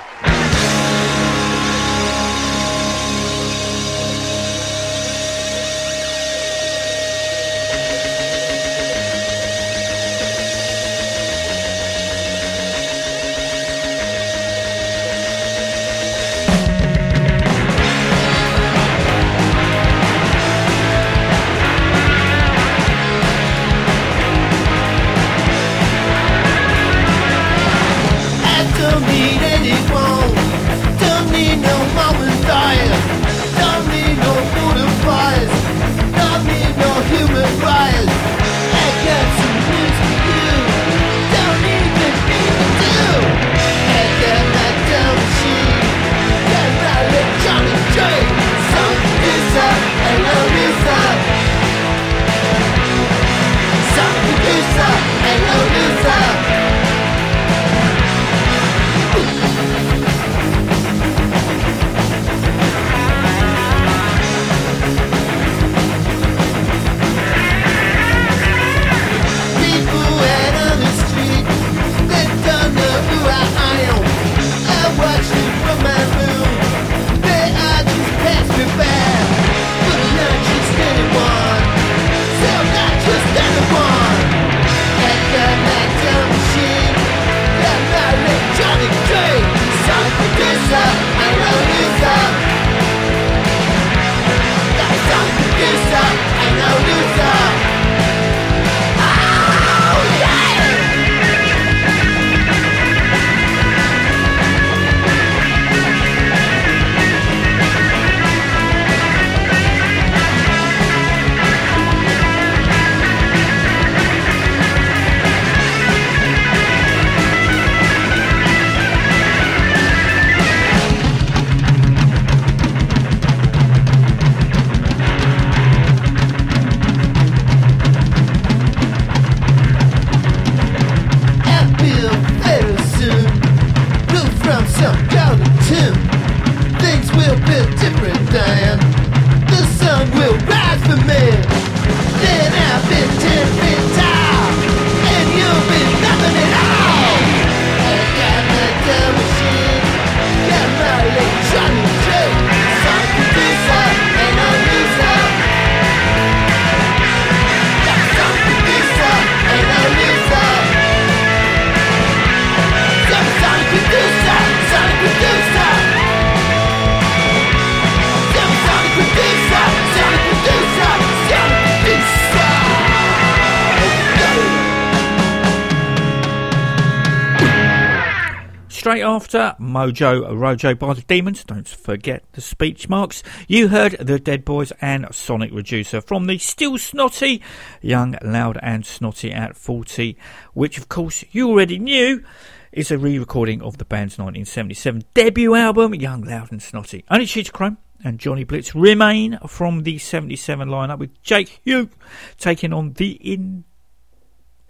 Mojo 179.77 180.35
Rojo 180.35 180.75
by 180.75 180.95
the 180.95 181.03
Demons. 181.03 181.45
Don't 181.45 181.69
forget 181.69 182.25
the 182.33 182.41
speech 182.41 182.89
marks. 182.89 183.23
You 183.47 183.69
heard 183.69 183.93
the 184.01 184.19
Dead 184.19 184.43
Boys 184.43 184.73
and 184.81 185.07
Sonic 185.15 185.53
Reducer 185.53 186.01
from 186.01 186.27
the 186.27 186.39
still 186.39 186.79
snotty 186.79 187.43
Young, 187.83 188.17
Loud 188.23 188.57
and 188.63 188.87
Snotty 188.87 189.31
at 189.31 189.55
40, 189.55 190.17
which 190.55 190.79
of 190.79 190.89
course 190.89 191.27
you 191.31 191.51
already 191.51 191.79
knew 191.79 192.25
is 192.73 192.91
a 192.91 192.97
re-recording 192.97 193.61
of 193.61 193.77
the 193.77 193.85
band's 193.85 194.17
1977 194.17 195.05
debut 195.13 195.55
album, 195.55 195.95
Young, 195.95 196.23
Loud 196.23 196.53
and 196.53 196.63
Snotty. 196.63 197.05
Only 197.11 197.27
Cheetah 197.27 197.53
Chrome 197.53 197.77
and 198.03 198.19
Johnny 198.19 198.45
Blitz 198.45 198.75
remain 198.75 199.39
from 199.47 199.83
the 199.83 199.99
77 199.99 200.71
lineup 200.71 201.01
with 201.01 201.23
Jake 201.23 201.61
Hout 201.67 201.91
taking 202.39 202.73
on 202.73 202.95
the 202.95 203.11
in 203.11 203.65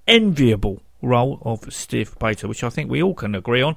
enviable 0.08 0.82
role 1.02 1.38
of 1.42 1.60
Stiv 1.62 2.18
Bators, 2.18 2.48
which 2.48 2.64
I 2.64 2.70
think 2.70 2.90
we 2.90 3.02
all 3.02 3.14
can 3.14 3.34
agree 3.34 3.62
on. 3.62 3.76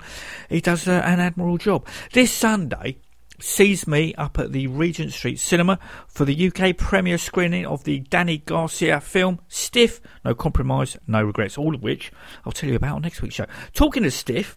He 0.50 0.62
does 0.62 0.88
uh, 0.88 1.02
an 1.06 1.20
admirable 1.20 1.58
job. 1.58 1.86
This 2.14 2.32
Sunday 2.32 2.98
sees 3.40 3.88
me 3.88 4.14
up 4.16 4.38
at 4.38 4.52
the 4.52 4.68
Regent 4.68 5.14
Street 5.14 5.40
Cinema 5.40 5.80
for 6.08 6.26
the 6.26 6.48
UK 6.48 6.76
premiere 6.78 7.18
screening 7.18 7.66
of 7.66 7.84
the 7.84 8.00
Danny 8.00 8.40
Garcia 8.40 9.00
film 9.00 9.40
Stiv, 9.50 10.00
No 10.26 10.36
Compromise, 10.36 10.98
No 11.08 11.24
Regrets, 11.24 11.58
all 11.58 11.76
of 11.76 11.82
which 11.82 12.12
I'll 12.46 12.52
tell 12.52 12.70
you 12.70 12.76
about 12.76 12.96
on 12.96 13.02
next 13.02 13.22
week's 13.22 13.36
show. 13.36 13.46
Talking 13.74 14.06
of 14.06 14.12
Stiv, 14.12 14.56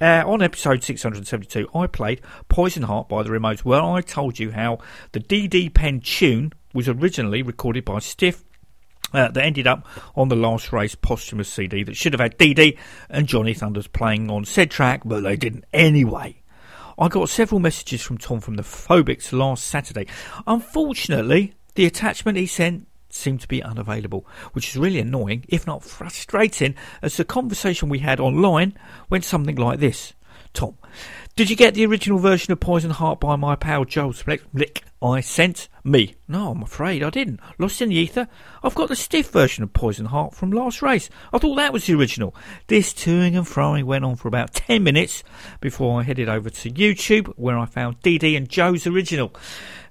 uh, 0.00 0.24
on 0.26 0.42
episode 0.42 0.82
672, 0.82 1.68
I 1.74 1.86
played 1.86 2.20
Poison 2.48 2.82
Heart 2.82 3.08
by 3.08 3.22
the 3.22 3.30
Remotes, 3.30 3.60
where 3.60 3.80
I 3.80 4.00
told 4.00 4.38
you 4.38 4.50
how 4.50 4.78
the 5.12 5.20
Dee 5.20 5.46
Dee 5.46 5.70
Pen 5.70 6.00
tune 6.00 6.52
was 6.72 6.88
originally 6.88 7.42
recorded 7.42 7.84
by 7.84 7.98
Stiv 7.98 8.42
uh, 9.14 9.28
that 9.28 9.44
ended 9.44 9.66
up 9.66 9.86
on 10.14 10.28
the 10.28 10.36
last 10.36 10.72
race 10.72 10.94
posthumous 10.94 11.48
CD 11.48 11.82
that 11.84 11.96
should 11.96 12.12
have 12.12 12.20
had 12.20 12.36
Dee 12.36 12.54
Dee 12.54 12.78
and 13.08 13.26
Johnny 13.26 13.54
Thunders 13.54 13.86
playing 13.86 14.30
on 14.30 14.44
said 14.44 14.70
track, 14.70 15.02
but 15.04 15.22
they 15.22 15.36
didn't 15.36 15.64
anyway. 15.72 16.36
I 16.98 17.08
got 17.08 17.28
several 17.28 17.60
messages 17.60 18.02
from 18.02 18.18
Tom 18.18 18.40
from 18.40 18.54
the 18.54 18.62
Phobics 18.62 19.32
last 19.32 19.66
Saturday. 19.66 20.06
Unfortunately, 20.46 21.54
the 21.74 21.86
attachment 21.86 22.38
he 22.38 22.46
sent 22.46 22.86
seemed 23.10 23.40
to 23.40 23.48
be 23.48 23.62
unavailable, 23.62 24.26
which 24.52 24.70
is 24.70 24.76
really 24.76 25.00
annoying, 25.00 25.44
if 25.48 25.66
not 25.66 25.84
frustrating, 25.84 26.74
as 27.02 27.16
the 27.16 27.24
conversation 27.24 27.88
we 27.88 28.00
had 28.00 28.20
online 28.20 28.76
went 29.10 29.24
something 29.24 29.56
like 29.56 29.80
this. 29.80 30.14
Tom, 30.52 30.76
did 31.36 31.50
you 31.50 31.56
get 31.56 31.74
the 31.74 31.84
original 31.84 32.18
version 32.20 32.52
of 32.52 32.60
Poison 32.60 32.90
Heart 32.90 33.18
by 33.18 33.34
my 33.34 33.56
pal 33.56 33.84
Joel 33.84 34.12
Slick 34.12 34.84
I 35.02 35.20
sent? 35.20 35.68
Me. 35.82 36.14
No, 36.28 36.52
I'm 36.52 36.62
afraid 36.62 37.02
I 37.02 37.10
didn't. 37.10 37.40
Lost 37.58 37.82
in 37.82 37.88
the 37.88 37.96
ether. 37.96 38.28
I've 38.62 38.76
got 38.76 38.88
the 38.88 38.94
Stiv 38.94 39.26
version 39.26 39.64
of 39.64 39.72
Poison 39.72 40.06
Heart 40.06 40.34
from 40.34 40.52
last 40.52 40.80
race. 40.80 41.10
I 41.32 41.38
thought 41.38 41.56
that 41.56 41.72
was 41.72 41.86
the 41.86 41.94
original. 41.94 42.36
This 42.68 42.94
toing 42.94 43.36
and 43.36 43.44
froing 43.44 43.82
went 43.82 44.04
on 44.04 44.14
for 44.14 44.28
about 44.28 44.54
10 44.54 44.84
minutes 44.84 45.24
before 45.60 46.00
I 46.00 46.04
headed 46.04 46.28
over 46.28 46.50
to 46.50 46.70
YouTube 46.70 47.32
where 47.34 47.58
I 47.58 47.66
found 47.66 48.00
Dee 48.00 48.16
Dee 48.16 48.36
and 48.36 48.48
Joe's 48.48 48.86
original. 48.86 49.34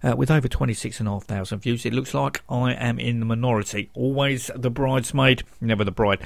Uh, 0.02 0.16
with 0.16 0.32
over 0.32 0.48
26,500 0.48 1.62
views, 1.62 1.86
it 1.86 1.94
looks 1.94 2.14
like 2.14 2.42
I 2.48 2.74
am 2.74 3.00
in 3.00 3.20
the 3.20 3.26
minority. 3.26 3.92
Always 3.94 4.50
the 4.56 4.72
bridesmaid, 4.72 5.44
never 5.60 5.84
the 5.84 5.92
bride. 5.92 6.22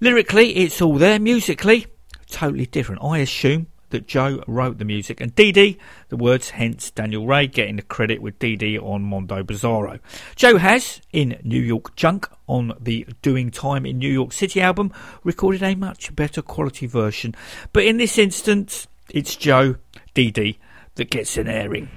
Lyrically, 0.00 0.56
it's 0.56 0.82
all 0.82 0.94
there. 0.94 1.20
Musically, 1.20 1.86
totally 2.28 2.66
different. 2.66 3.02
I 3.04 3.18
assume 3.18 3.68
that 3.90 4.06
Joe 4.06 4.42
wrote 4.46 4.78
the 4.78 4.84
music 4.84 5.20
and 5.20 5.34
Dee 5.34 5.52
Dee 5.52 5.78
the 6.08 6.16
words, 6.16 6.50
hence 6.50 6.90
Daniel 6.90 7.26
Rey 7.26 7.46
getting 7.46 7.76
the 7.76 7.82
credit 7.82 8.22
with 8.22 8.38
Dee 8.38 8.56
Dee 8.56 8.78
on 8.78 9.02
Mondo 9.02 9.42
Bizarro. 9.42 9.98
Joe 10.36 10.58
has, 10.58 11.00
in 11.12 11.38
New 11.42 11.60
York 11.60 11.96
Junk, 11.96 12.28
on 12.46 12.72
the 12.80 13.06
Doing 13.22 13.50
Time 13.50 13.84
in 13.84 13.98
New 13.98 14.12
York 14.12 14.32
City 14.32 14.60
album, 14.60 14.92
recorded 15.24 15.62
a 15.62 15.74
much 15.74 16.14
better 16.14 16.42
quality 16.42 16.86
version. 16.86 17.34
But 17.72 17.84
in 17.84 17.96
this 17.96 18.18
instance, 18.18 18.86
it's 19.10 19.36
Joe, 19.36 19.76
Dee 20.14 20.30
Dee, 20.30 20.58
that 20.94 21.10
gets 21.10 21.36
an 21.36 21.48
airing. 21.48 21.88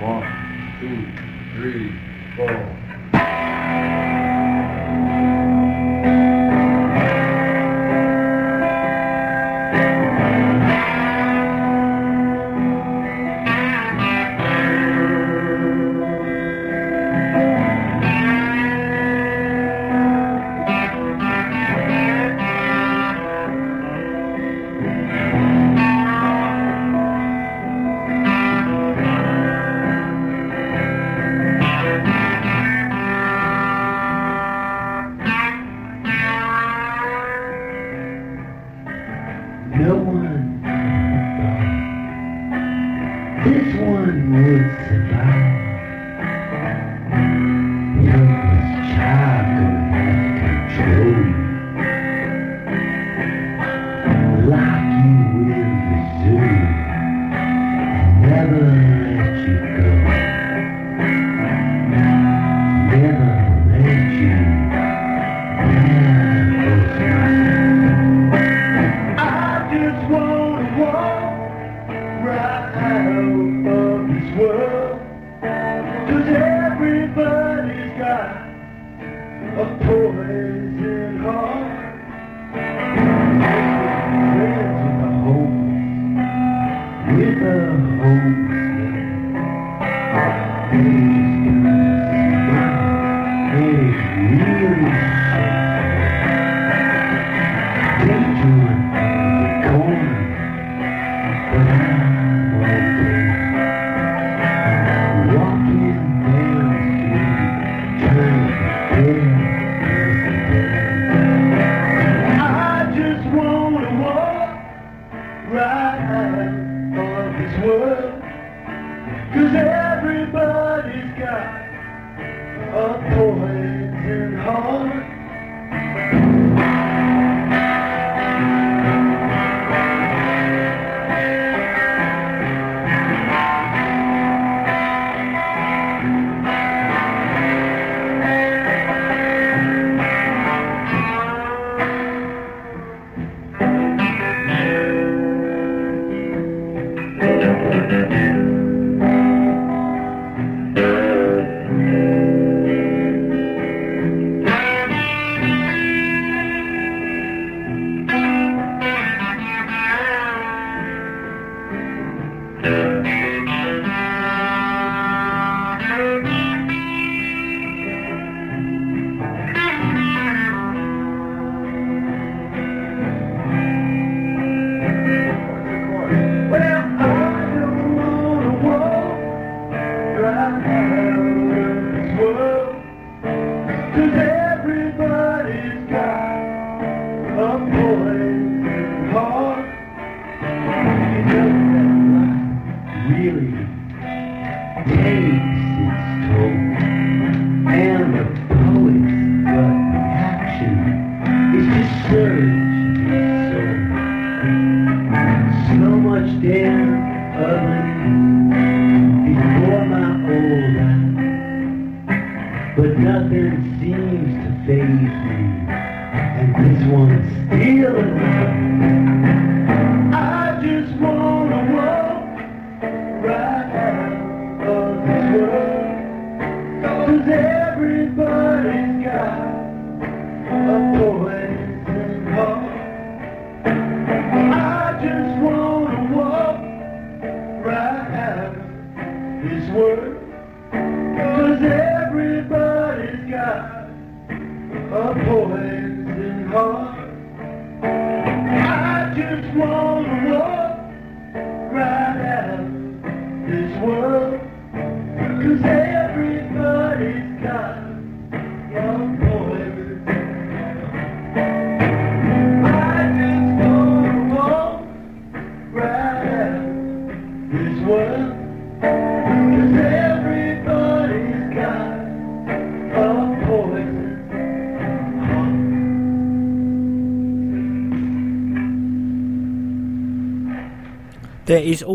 One, 0.00 0.76
two, 0.80 1.06
three, 1.56 1.92
four. 2.36 2.84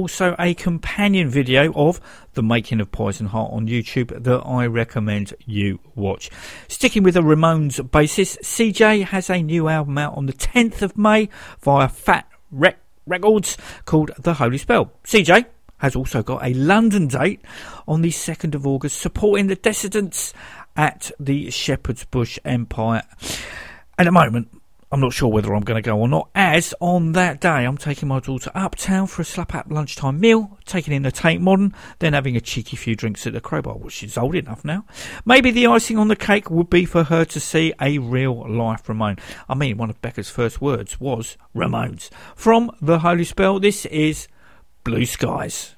Also 0.10 0.36
a 0.39 0.55
companion 0.55 1.30
video 1.30 1.72
of 1.74 2.01
the 2.34 2.41
making 2.41 2.82
of 2.82 2.91
Poison 2.91 3.28
Heart 3.28 3.53
on 3.53 3.68
YouTube 3.68 4.24
that 4.24 4.39
I 4.39 4.66
recommend 4.66 5.36
you 5.45 5.80
watch. 5.93 6.32
Sticking 6.68 7.03
with 7.03 7.16
a 7.16 7.20
Ramones 7.20 7.91
basis, 7.91 8.36
CJ 8.38 9.03
has 9.03 9.30
a 9.30 9.43
new 9.43 9.68
album 9.68 9.99
out 9.99 10.18
on 10.18 10.26
the 10.26 10.34
10th 10.34 10.82
of 10.82 10.97
May 10.97 11.30
via 11.62 11.88
Fat 11.88 12.28
Wreck 12.49 12.80
Records 13.05 13.55
called 13.86 14.10
The 14.18 14.34
Holy 14.34 14.57
Spell. 14.57 14.91
CJ 15.03 15.45
has 15.78 15.95
also 15.95 16.24
got 16.24 16.43
a 16.43 16.55
London 16.55 17.07
date 17.07 17.41
on 17.88 18.01
the 18.01 18.10
2nd 18.10 18.55
of 18.55 18.66
August 18.66 18.99
supporting 18.99 19.45
the 19.45 19.55
dissidents 19.55 20.34
at 20.76 21.12
the 21.20 21.51
Shepherd's 21.51 22.05
Bush 22.05 22.39
Empire. 22.43 23.03
At 23.99 24.05
the 24.05 24.12
moment, 24.12 24.59
I'm 24.91 25.01
not 25.01 25.13
sure 25.13 25.29
whether 25.29 25.53
I'm 25.53 25.61
going 25.61 25.81
to 25.81 25.87
go 25.87 25.99
or 25.99 26.07
not, 26.07 26.31
as 26.33 26.73
on 26.79 27.11
that 27.11 27.39
day 27.39 27.47
I'm 27.65 27.77
taking 27.77 28.07
my 28.07 28.19
daughter 28.19 28.49
uptown 28.55 29.05
for 29.05 29.21
a 29.21 29.25
slap 29.25 29.53
up 29.53 29.67
lunchtime 29.69 30.19
meal, 30.19 30.57
taking 30.65 30.95
in 30.95 31.03
the 31.03 31.11
Tate 31.11 31.39
Modern, 31.39 31.75
then 31.99 32.13
having 32.13 32.35
a 32.35 32.41
cheeky 32.41 32.75
few 32.75 32.95
drinks 32.95 33.27
at 33.27 33.33
the 33.33 33.39
Crowbar, 33.39 33.77
which 33.77 33.93
she's 33.93 34.17
old 34.17 34.33
enough 34.33 34.65
now. 34.65 34.85
Maybe 35.25 35.51
the 35.51 35.67
icing 35.67 35.99
on 35.99 36.07
the 36.07 36.15
cake 36.15 36.49
would 36.49 36.71
be 36.71 36.85
for 36.85 37.03
her 37.03 37.23
to 37.25 37.39
see 37.39 37.71
a 37.79 37.99
real 37.99 38.49
life 38.49 38.89
Ramone. 38.89 39.17
I 39.47 39.53
mean, 39.53 39.77
one 39.77 39.91
of 39.91 40.01
Becca's 40.01 40.31
first 40.31 40.59
words 40.59 40.99
was 40.99 41.37
Ramones. 41.55 42.09
From 42.35 42.71
The 42.81 42.99
Holy 42.99 43.25
Spell, 43.25 43.59
this 43.59 43.85
is 43.85 44.27
Blue 44.83 45.05
Skies. 45.05 45.75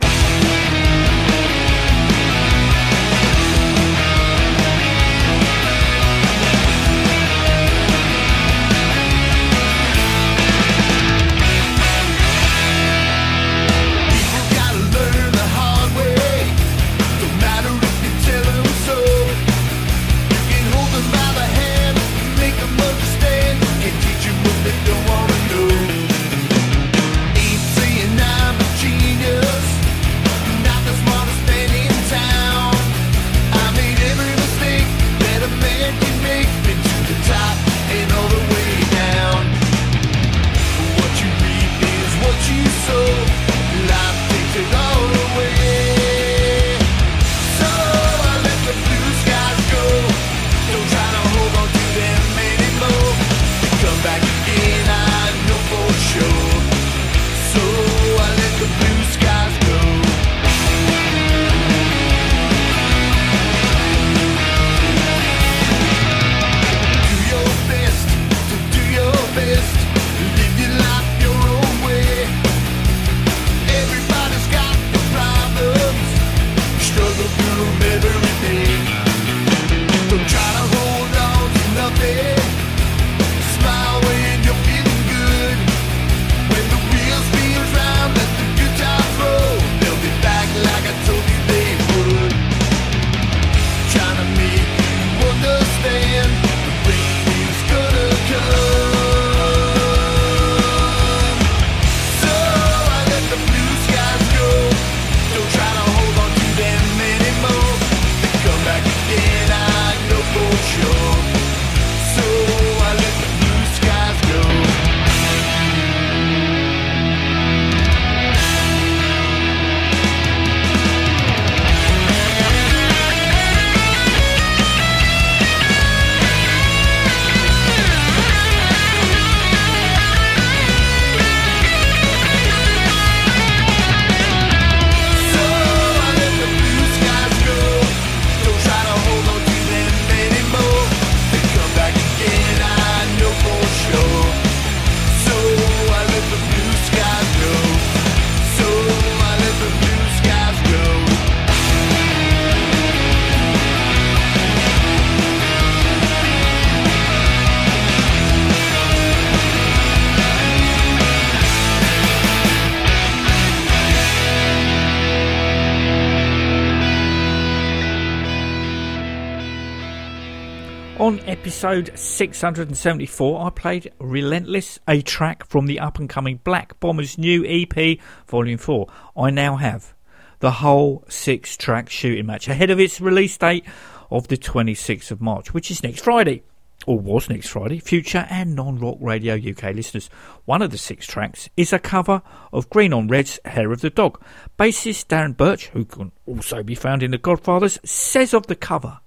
Episode 171.64 171.96
674, 171.96 173.46
I 173.46 173.50
played 173.52 173.94
Relentless, 174.00 174.80
a 174.88 175.04
track 175.04 175.46
from 175.46 175.68
the 175.68 175.80
up 175.80 176.00
and 176.00 176.10
coming 176.10 176.40
Black 176.44 176.80
Bombers 176.80 177.20
new 177.20 177.46
EP, 177.46 178.00
Volume 178.28 178.58
4. 178.58 178.88
I 179.16 179.30
now 179.30 179.58
have 179.58 179.94
the 180.40 180.50
whole 180.50 181.04
six 181.08 181.56
track 181.56 181.88
shooting 181.88 182.26
match 182.26 182.48
ahead 182.48 182.72
of 182.72 182.80
its 182.80 183.00
release 183.00 183.38
date 183.38 183.64
of 184.10 184.28
the 184.28 184.38
26th 184.38 185.12
of 185.12 185.22
March, 185.22 185.54
which 185.54 185.70
is 185.70 185.84
next 185.84 186.04
Friday. 186.04 186.42
Or 186.88 186.98
was 186.98 187.30
next 187.30 187.50
Friday, 187.50 187.78
future 187.78 188.26
and 188.32 188.56
non 188.56 188.80
rock 188.80 188.98
radio 189.00 189.36
UK 189.36 189.76
listeners. 189.76 190.10
One 190.46 190.64
of 190.64 190.72
the 190.72 190.80
six 190.80 191.06
tracks 191.06 191.48
is 191.56 191.72
a 191.72 191.78
cover 191.78 192.24
of 192.52 192.72
Green 192.72 192.92
on 192.92 193.08
Red's 193.08 193.40
Hair 193.46 193.72
of 193.72 193.82
the 193.82 193.92
Dog. 193.92 194.20
Bassist 194.58 195.06
Darren 195.06 195.38
Birch, 195.38 195.68
who 195.68 195.86
can 195.86 196.12
also 196.26 196.64
be 196.64 196.74
found 196.74 197.04
in 197.04 197.12
The 197.12 197.20
Godfathers, 197.20 197.78
says 197.84 198.34
of 198.34 198.48
the 198.48 198.56
cover 198.56 199.00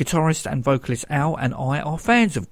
Guitarist 0.00 0.50
and 0.50 0.64
vocalist 0.64 1.04
Al 1.10 1.36
and 1.36 1.52
I 1.52 1.80
are 1.80 1.98
fans 1.98 2.34
of 2.34 2.48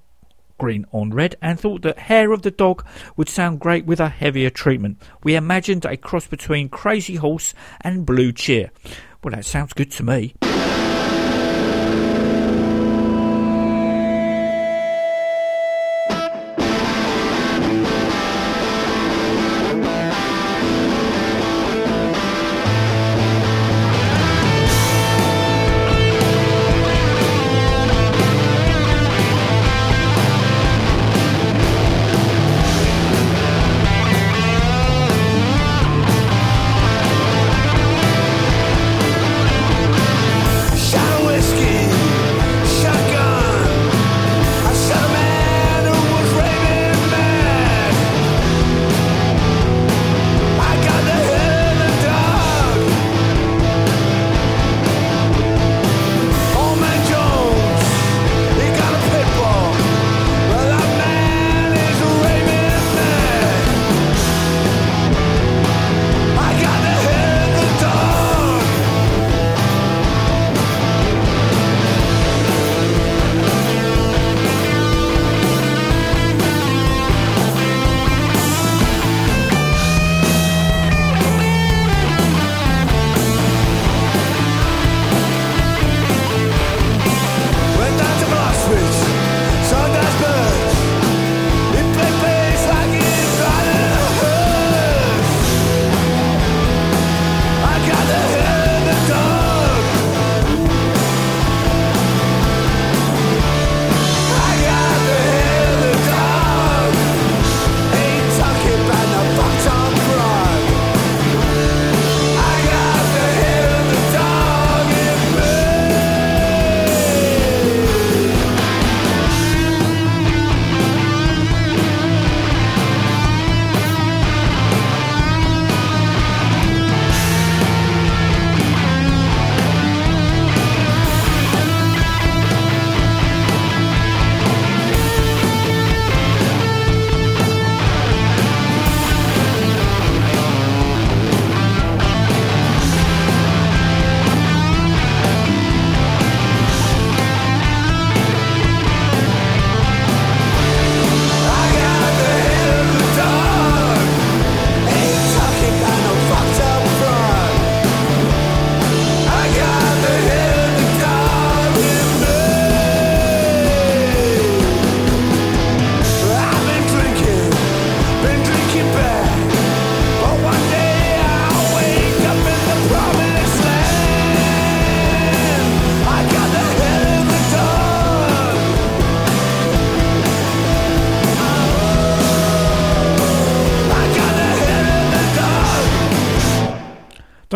Green 0.59 0.85
on 0.91 1.09
Red 1.09 1.35
and 1.41 1.59
thought 1.59 1.81
that 1.81 1.97
Hair 1.97 2.31
of 2.31 2.43
the 2.43 2.51
Dog 2.51 2.85
would 3.17 3.27
sound 3.27 3.59
great 3.59 3.87
with 3.87 3.99
a 3.99 4.07
heavier 4.07 4.51
treatment. 4.51 5.01
We 5.23 5.33
imagined 5.33 5.83
a 5.83 5.97
cross 5.97 6.27
between 6.27 6.69
Crazy 6.69 7.15
Horse 7.15 7.55
and 7.81 8.05
Blue 8.05 8.31
Cheer. 8.33 8.69
Well, 9.23 9.33
that 9.33 9.45
sounds 9.45 9.73
good 9.73 9.89
to 9.93 10.03
me. 10.03 10.35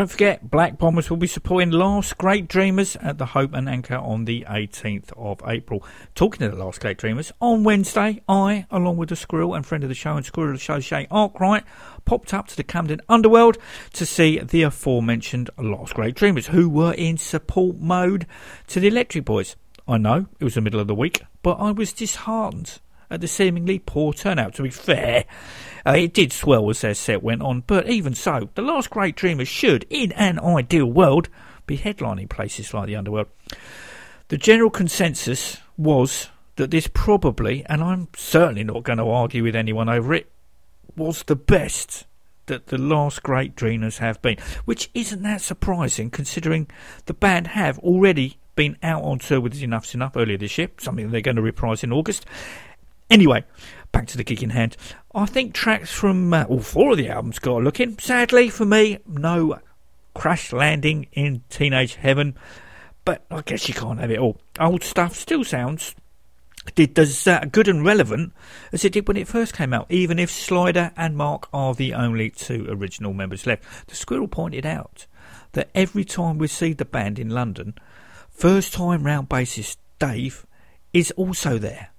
Don't 0.03 0.09
forget, 0.09 0.51
Black 0.51 0.77
Bombers 0.77 1.09
will 1.09 1.15
be 1.15 1.27
supporting 1.27 1.71
Last 1.71 2.17
Great 2.17 2.49
Dreamers 2.49 2.97
at 2.97 3.19
the 3.19 3.27
Hope 3.27 3.53
and 3.53 3.69
Anchor 3.69 3.95
on 3.95 4.25
the 4.25 4.45
18th 4.49 5.13
of 5.15 5.41
April. 5.47 5.81
Talking 6.13 6.39
to 6.41 6.53
the 6.53 6.61
Last 6.61 6.81
Great 6.81 6.97
Dreamers, 6.97 7.31
on 7.39 7.63
Wednesday, 7.63 8.21
I, 8.27 8.65
along 8.69 8.97
with 8.97 9.07
the 9.07 9.15
Squirrel 9.15 9.55
and 9.55 9.65
friend 9.65 9.81
of 9.81 9.87
the 9.87 9.95
show 9.95 10.17
and 10.17 10.25
Squirrel 10.25 10.49
of 10.49 10.55
the 10.57 10.59
show, 10.59 10.81
Shay 10.81 11.07
Arkwright, 11.09 11.63
popped 12.03 12.33
up 12.33 12.49
to 12.49 12.57
the 12.57 12.65
Camden 12.65 12.99
Underworld 13.07 13.57
to 13.93 14.05
see 14.05 14.39
the 14.39 14.63
aforementioned 14.63 15.49
Last 15.57 15.93
Great 15.93 16.15
Dreamers, 16.15 16.47
who 16.47 16.67
were 16.67 16.91
in 16.91 17.15
support 17.15 17.77
mode 17.77 18.27
to 18.67 18.81
the 18.81 18.89
Electric 18.89 19.23
Boys. 19.23 19.55
I 19.87 19.99
know, 19.99 20.27
it 20.37 20.43
was 20.43 20.55
the 20.55 20.61
middle 20.61 20.81
of 20.81 20.87
the 20.87 20.95
week, 20.95 21.21
but 21.43 21.53
I 21.53 21.71
was 21.71 21.93
disheartened 21.93 22.81
at 23.09 23.21
the 23.21 23.27
seemingly 23.29 23.79
poor 23.79 24.11
turnout. 24.11 24.55
To 24.55 24.63
be 24.63 24.69
fair, 24.69 25.23
uh, 25.85 25.91
it 25.91 26.13
did 26.13 26.31
swell 26.31 26.69
as 26.69 26.81
their 26.81 26.93
set 26.93 27.23
went 27.23 27.41
on, 27.41 27.63
but 27.67 27.89
even 27.89 28.13
so, 28.13 28.49
the 28.55 28.61
last 28.61 28.89
great 28.89 29.15
dreamers 29.15 29.47
should, 29.47 29.85
in 29.89 30.11
an 30.13 30.39
ideal 30.39 30.85
world, 30.85 31.29
be 31.65 31.77
headlining 31.77 32.29
places 32.29 32.73
like 32.73 32.87
the 32.87 32.95
Underworld. 32.95 33.27
The 34.29 34.37
general 34.37 34.69
consensus 34.69 35.57
was 35.77 36.29
that 36.55 36.71
this 36.71 36.87
probably, 36.87 37.65
and 37.67 37.83
I'm 37.83 38.07
certainly 38.15 38.63
not 38.63 38.83
going 38.83 38.99
to 38.99 39.09
argue 39.09 39.43
with 39.43 39.55
anyone 39.55 39.89
over 39.89 40.13
it, 40.13 40.29
was 40.95 41.23
the 41.23 41.35
best 41.35 42.05
that 42.45 42.67
the 42.67 42.77
last 42.77 43.23
great 43.23 43.55
dreamers 43.55 43.97
have 43.99 44.21
been, 44.21 44.37
which 44.65 44.89
isn't 44.93 45.23
that 45.23 45.41
surprising 45.41 46.09
considering 46.09 46.67
the 47.05 47.13
band 47.13 47.47
have 47.47 47.79
already 47.79 48.37
been 48.55 48.77
out 48.83 49.03
on 49.03 49.19
tour 49.19 49.39
with 49.39 49.53
Enuff 49.53 49.85
Z'Nuff 49.85 50.15
earlier 50.15 50.37
this 50.37 50.57
year, 50.57 50.69
something 50.77 51.09
they're 51.09 51.21
going 51.21 51.37
to 51.37 51.41
reprise 51.41 51.83
in 51.83 51.91
August. 51.91 52.25
Anyway, 53.09 53.43
back 53.93 54.07
to 54.07 54.17
the 54.17 54.25
Kicking 54.25 54.49
in 54.49 54.55
hand. 54.55 54.75
I 55.15 55.25
think 55.25 55.53
tracks 55.53 55.93
from 55.93 56.33
uh, 56.33 56.43
all 56.49 56.59
four 56.59 56.91
of 56.91 56.97
the 56.97 57.07
albums 57.07 57.39
got 57.39 57.61
a 57.61 57.63
look 57.63 57.79
in. 57.79 57.97
Sadly 57.97 58.49
for 58.49 58.65
me, 58.65 58.97
no 59.07 59.59
crash 60.13 60.51
landing 60.51 61.07
in 61.13 61.43
teenage 61.49 61.95
heaven, 61.95 62.35
but 63.05 63.23
I 63.31 63.41
guess 63.41 63.69
you 63.69 63.73
can't 63.73 63.99
have 63.99 64.11
it 64.11 64.19
all. 64.19 64.41
Old 64.59 64.83
stuff 64.83 65.15
still 65.15 65.45
sounds 65.45 65.95
did 66.75 66.97
as 66.97 67.27
uh, 67.27 67.45
good 67.51 67.67
and 67.67 67.85
relevant 67.85 68.33
as 68.71 68.85
it 68.85 68.93
did 68.93 69.07
when 69.07 69.17
it 69.17 69.27
first 69.27 69.53
came 69.53 69.73
out, 69.73 69.85
even 69.89 70.17
if 70.17 70.31
Slider 70.31 70.91
and 70.95 71.15
Mark 71.15 71.47
are 71.53 71.73
the 71.73 71.93
only 71.93 72.29
two 72.29 72.65
original 72.69 73.13
members 73.13 73.45
left. 73.45 73.87
The 73.87 73.95
Squirrel 73.95 74.27
pointed 74.27 74.65
out 74.65 75.05
that 75.51 75.69
every 75.75 76.05
time 76.05 76.37
we 76.37 76.47
see 76.47 76.73
the 76.73 76.85
band 76.85 77.19
in 77.19 77.29
London, 77.29 77.75
first 78.29 78.73
time 78.73 79.03
round 79.03 79.29
bassist 79.29 79.77
Dave 79.99 80.45
is 80.93 81.11
also 81.11 81.57
there. 81.57 81.92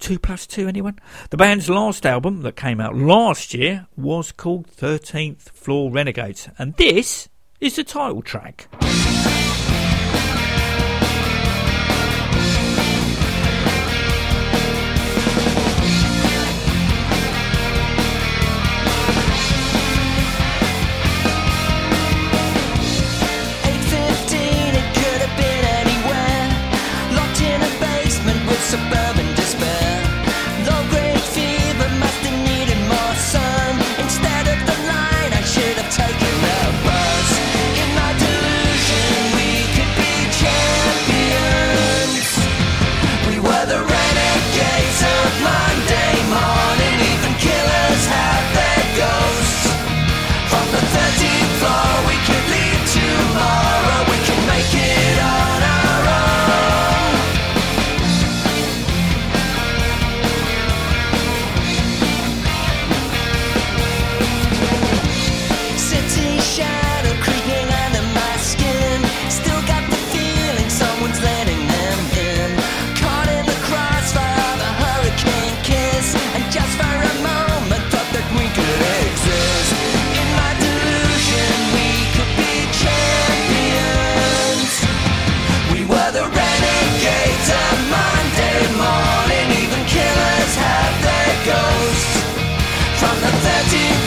Two 0.00 0.18
plus 0.18 0.46
two, 0.46 0.66
anyone? 0.66 0.98
The 1.28 1.36
band's 1.36 1.68
last 1.68 2.06
album 2.06 2.40
that 2.40 2.56
came 2.56 2.80
out 2.80 2.96
last 2.96 3.52
year 3.52 3.86
was 3.96 4.32
called 4.32 4.66
13th 4.66 5.50
Floor 5.50 5.90
Renegades, 5.90 6.48
and 6.58 6.74
this 6.76 7.28
is 7.60 7.76
the 7.76 7.84
title 7.84 8.22
track. 8.22 8.68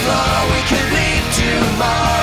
13th 0.05 0.51
we 0.51 0.61
could 0.67 0.89
leave 0.91 1.25
tomorrow. 1.33 2.22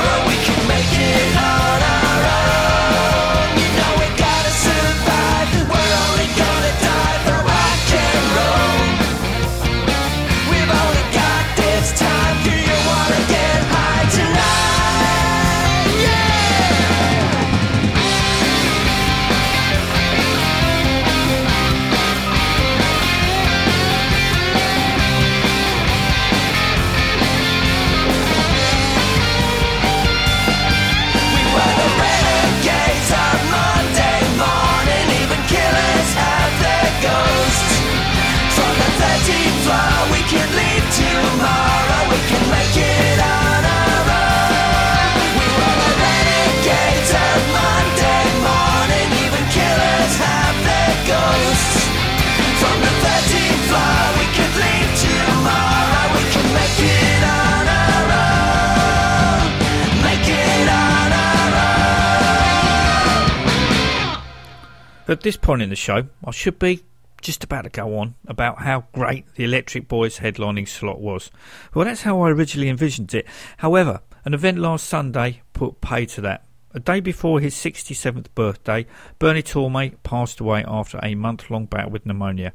At 65.10 65.22
this 65.22 65.36
point 65.36 65.60
in 65.60 65.70
the 65.70 65.76
show, 65.76 66.06
I 66.24 66.30
should 66.30 66.60
be 66.60 66.84
just 67.20 67.42
about 67.42 67.62
to 67.62 67.68
go 67.68 67.98
on 67.98 68.14
about 68.28 68.60
how 68.60 68.84
great 68.92 69.24
the 69.34 69.42
Electric 69.42 69.88
Boys 69.88 70.20
headlining 70.20 70.68
slot 70.68 71.00
was. 71.00 71.32
Well, 71.74 71.84
that's 71.84 72.02
how 72.02 72.20
I 72.20 72.30
originally 72.30 72.68
envisioned 72.68 73.12
it. 73.12 73.26
However, 73.56 74.02
an 74.24 74.34
event 74.34 74.58
last 74.58 74.86
Sunday 74.86 75.42
put 75.52 75.80
pay 75.80 76.06
to 76.06 76.20
that. 76.20 76.44
A 76.74 76.78
day 76.78 77.00
before 77.00 77.40
his 77.40 77.56
67th 77.56 78.26
birthday, 78.36 78.86
Bernie 79.18 79.42
Tormé 79.42 79.96
passed 80.04 80.38
away 80.38 80.64
after 80.68 81.00
a 81.02 81.16
month 81.16 81.50
long 81.50 81.66
bout 81.66 81.90
with 81.90 82.06
pneumonia. 82.06 82.52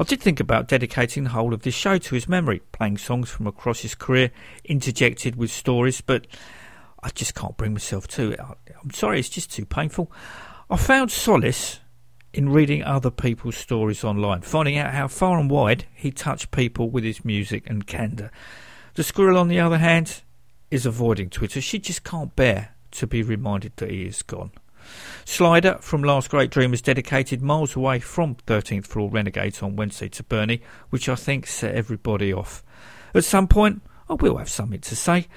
I 0.00 0.02
did 0.02 0.20
think 0.20 0.40
about 0.40 0.66
dedicating 0.66 1.22
the 1.22 1.30
whole 1.30 1.54
of 1.54 1.62
this 1.62 1.76
show 1.76 1.98
to 1.98 2.14
his 2.16 2.28
memory, 2.28 2.62
playing 2.72 2.98
songs 2.98 3.30
from 3.30 3.46
across 3.46 3.82
his 3.82 3.94
career, 3.94 4.32
interjected 4.64 5.36
with 5.36 5.52
stories, 5.52 6.00
but 6.00 6.26
I 7.00 7.10
just 7.10 7.36
can't 7.36 7.56
bring 7.56 7.74
myself 7.74 8.08
to 8.08 8.32
it. 8.32 8.40
I'm 8.40 8.90
sorry, 8.90 9.20
it's 9.20 9.28
just 9.28 9.52
too 9.52 9.64
painful. 9.64 10.10
I 10.68 10.76
found 10.76 11.12
solace 11.12 11.78
in 12.34 12.48
reading 12.48 12.82
other 12.82 13.10
people's 13.10 13.56
stories 13.56 14.04
online, 14.04 14.40
finding 14.40 14.78
out 14.78 14.94
how 14.94 15.08
far 15.08 15.38
and 15.38 15.50
wide 15.50 15.84
he 15.94 16.10
touched 16.10 16.50
people 16.50 16.90
with 16.90 17.04
his 17.04 17.24
music 17.24 17.68
and 17.68 17.86
candour. 17.86 18.30
The 18.94 19.02
squirrel, 19.02 19.38
on 19.38 19.48
the 19.48 19.60
other 19.60 19.78
hand, 19.78 20.22
is 20.70 20.86
avoiding 20.86 21.30
Twitter. 21.30 21.60
She 21.60 21.78
just 21.78 22.04
can't 22.04 22.34
bear 22.34 22.74
to 22.92 23.06
be 23.06 23.22
reminded 23.22 23.76
that 23.76 23.90
he 23.90 24.04
is 24.04 24.22
gone. 24.22 24.52
Slider 25.24 25.78
from 25.80 26.02
Last 26.02 26.30
Great 26.30 26.50
Dreamers 26.50 26.82
dedicated 26.82 27.40
miles 27.40 27.76
away 27.76 28.00
from 28.00 28.34
13th 28.46 28.86
Floor 28.86 29.10
Renegades 29.10 29.62
on 29.62 29.76
Wednesday 29.76 30.08
to 30.08 30.22
Bernie, 30.22 30.62
which 30.90 31.08
I 31.08 31.14
think 31.14 31.46
set 31.46 31.74
everybody 31.74 32.32
off. 32.32 32.64
At 33.14 33.24
some 33.24 33.46
point, 33.46 33.82
I 34.08 34.14
will 34.14 34.38
have 34.38 34.50
something 34.50 34.80
to 34.80 34.96
say, 34.96 35.28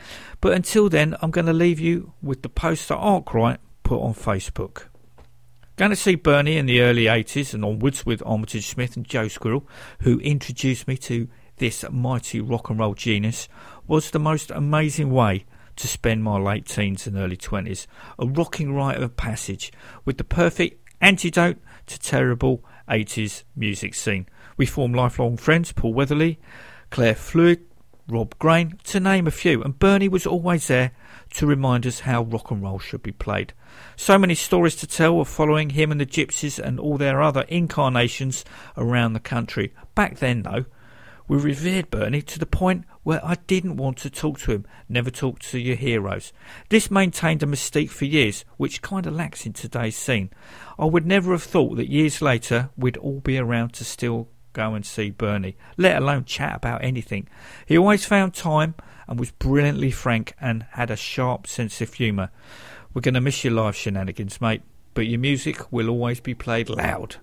but 0.41 0.54
until 0.54 0.89
then, 0.89 1.16
I'm 1.22 1.32
going 1.32 1.46
to 1.46 1.54
leave 1.54 1.80
you 1.80 2.14
with 2.22 2.41
the 2.41 2.50
poster 2.50 2.93
Arkwright 2.93 3.60
put 3.84 4.02
on 4.02 4.14
Facebook. 4.14 4.88
Going 5.78 5.92
to 5.92 5.98
see 5.98 6.16
Bernie 6.16 6.56
in 6.56 6.68
the 6.68 6.80
early 6.80 7.04
80s 7.04 7.54
and 7.54 7.66
onwards 7.66 8.06
with 8.06 8.24
Armitage 8.26 8.66
Smith 8.66 8.96
and 8.96 9.06
Joe 9.06 9.28
Squirrel, 9.28 9.68
who 10.04 10.20
introduced 10.20 10.88
me 10.88 10.96
to 11.00 11.28
this 11.58 11.84
mighty 11.92 12.40
rock 12.40 12.70
and 12.70 12.80
roll 12.80 12.94
genius, 12.94 13.50
was 13.86 14.12
the 14.12 14.20
most 14.20 14.52
amazing 14.52 15.12
way 15.12 15.44
to 15.76 15.88
spend 15.90 16.24
my 16.24 16.38
late 16.38 16.66
teens 16.66 17.08
and 17.08 17.18
early 17.18 17.36
20s. 17.36 17.88
A 18.18 18.26
rocking 18.26 18.74
rite 18.74 19.04
of 19.04 19.18
passage 19.18 19.74
with 20.06 20.18
the 20.18 20.24
perfect 20.24 20.82
antidote 21.02 21.58
to 21.88 22.00
terrible 22.00 22.64
80s 22.90 23.44
music 23.54 23.96
scene. 23.96 24.28
We 24.56 24.66
formed 24.66 24.96
lifelong 24.96 25.36
friends, 25.36 25.74
Paul 25.74 25.94
Weatherly, 25.94 26.40
Claire 26.90 27.16
Fluid, 27.16 27.66
Rob 28.08 28.40
Grain, 28.40 28.80
to 28.86 29.02
name 29.02 29.28
a 29.28 29.32
few, 29.32 29.62
and 29.62 29.78
Bernie 29.78 30.08
was 30.08 30.26
always 30.26 30.68
there 30.68 30.94
to 31.32 31.46
remind 31.46 31.86
us 31.86 32.02
how 32.02 32.24
rock 32.24 32.52
and 32.52 32.64
roll 32.64 32.80
should 32.80 33.04
be 33.04 33.12
played. 33.12 33.54
So 33.96 34.18
many 34.18 34.36
stories 34.36 34.76
to 34.78 34.88
tell 34.88 35.20
of 35.20 35.28
following 35.28 35.72
him 35.72 35.92
and 35.92 36.00
the 36.00 36.06
Gypsies 36.06 36.60
and 36.60 36.80
all 36.80 36.98
their 36.98 37.22
other 37.22 37.42
incarnations 37.48 38.46
around 38.78 39.14
the 39.14 39.20
country. 39.20 39.74
Back 39.96 40.20
then, 40.20 40.44
though, 40.44 40.66
we 41.28 41.38
revered 41.38 41.90
Bernie 41.90 42.22
to 42.22 42.40
the 42.40 42.46
point 42.46 42.86
where 43.04 43.24
I 43.26 43.36
didn't 43.48 43.78
want 43.78 43.98
to 44.00 44.10
talk 44.10 44.40
to 44.42 44.52
him, 44.52 44.66
never 44.88 45.10
talk 45.10 45.40
to 45.40 45.60
your 45.60 45.76
heroes. 45.76 46.32
This 46.70 46.92
maintained 46.92 47.42
a 47.44 47.48
mystique 47.48 47.90
for 47.90 48.06
years, 48.06 48.46
which 48.58 48.82
kind 48.82 49.08
of 49.08 49.16
lacks 49.16 49.46
in 49.46 49.54
today's 49.54 49.98
scene. 49.98 50.30
I 50.78 50.86
would 50.86 51.06
never 51.06 51.32
have 51.32 51.44
thought 51.44 51.78
that 51.78 51.90
years 51.90 52.22
later 52.22 52.70
we'd 52.78 52.98
all 52.98 53.22
be 53.22 53.38
around 53.38 53.74
to 53.74 53.84
still 53.84 54.28
go 54.54 54.74
and 54.74 54.86
see 54.86 55.10
Bernie, 55.10 55.58
let 55.78 56.02
alone 56.02 56.26
chat 56.26 56.56
about 56.56 56.84
anything. 56.84 57.28
He 57.66 57.78
always 57.78 58.06
found 58.06 58.34
time 58.34 58.76
and 59.08 59.20
was 59.20 59.32
brilliantly 59.32 59.91
frank 59.91 60.34
and 60.39 60.64
had 60.72 60.89
a 60.89 60.95
sharp 60.95 61.47
sense 61.47 61.82
of 61.82 61.93
humour. 61.93 62.32
We're 62.93 63.01
going 63.01 63.16
to 63.16 63.22
miss 63.22 63.43
your 63.43 63.53
live 63.53 63.76
shenanigans, 63.76 64.39
mate, 64.39 64.62
but 64.93 65.08
your 65.08 65.20
music 65.20 65.72
will 65.72 65.89
always 65.89 66.20
be 66.20 66.34
played 66.34 66.70
loud. 66.70 67.18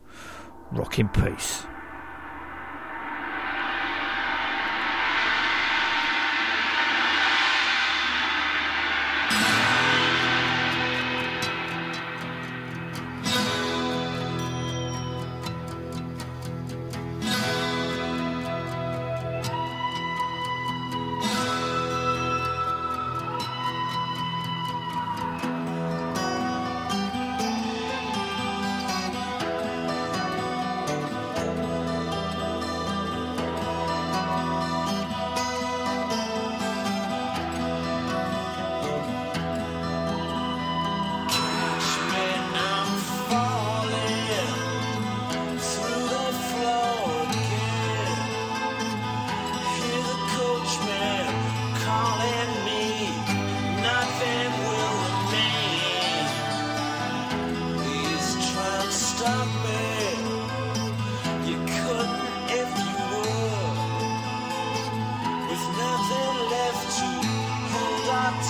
Rock 0.70 0.98
in 0.98 1.08
peace. 1.08 1.64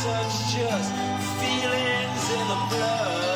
Touch, 0.03 0.53
just 0.53 0.93
feelings 1.39 2.31
in 2.33 2.49
the 2.49 2.59
blood. 2.71 3.32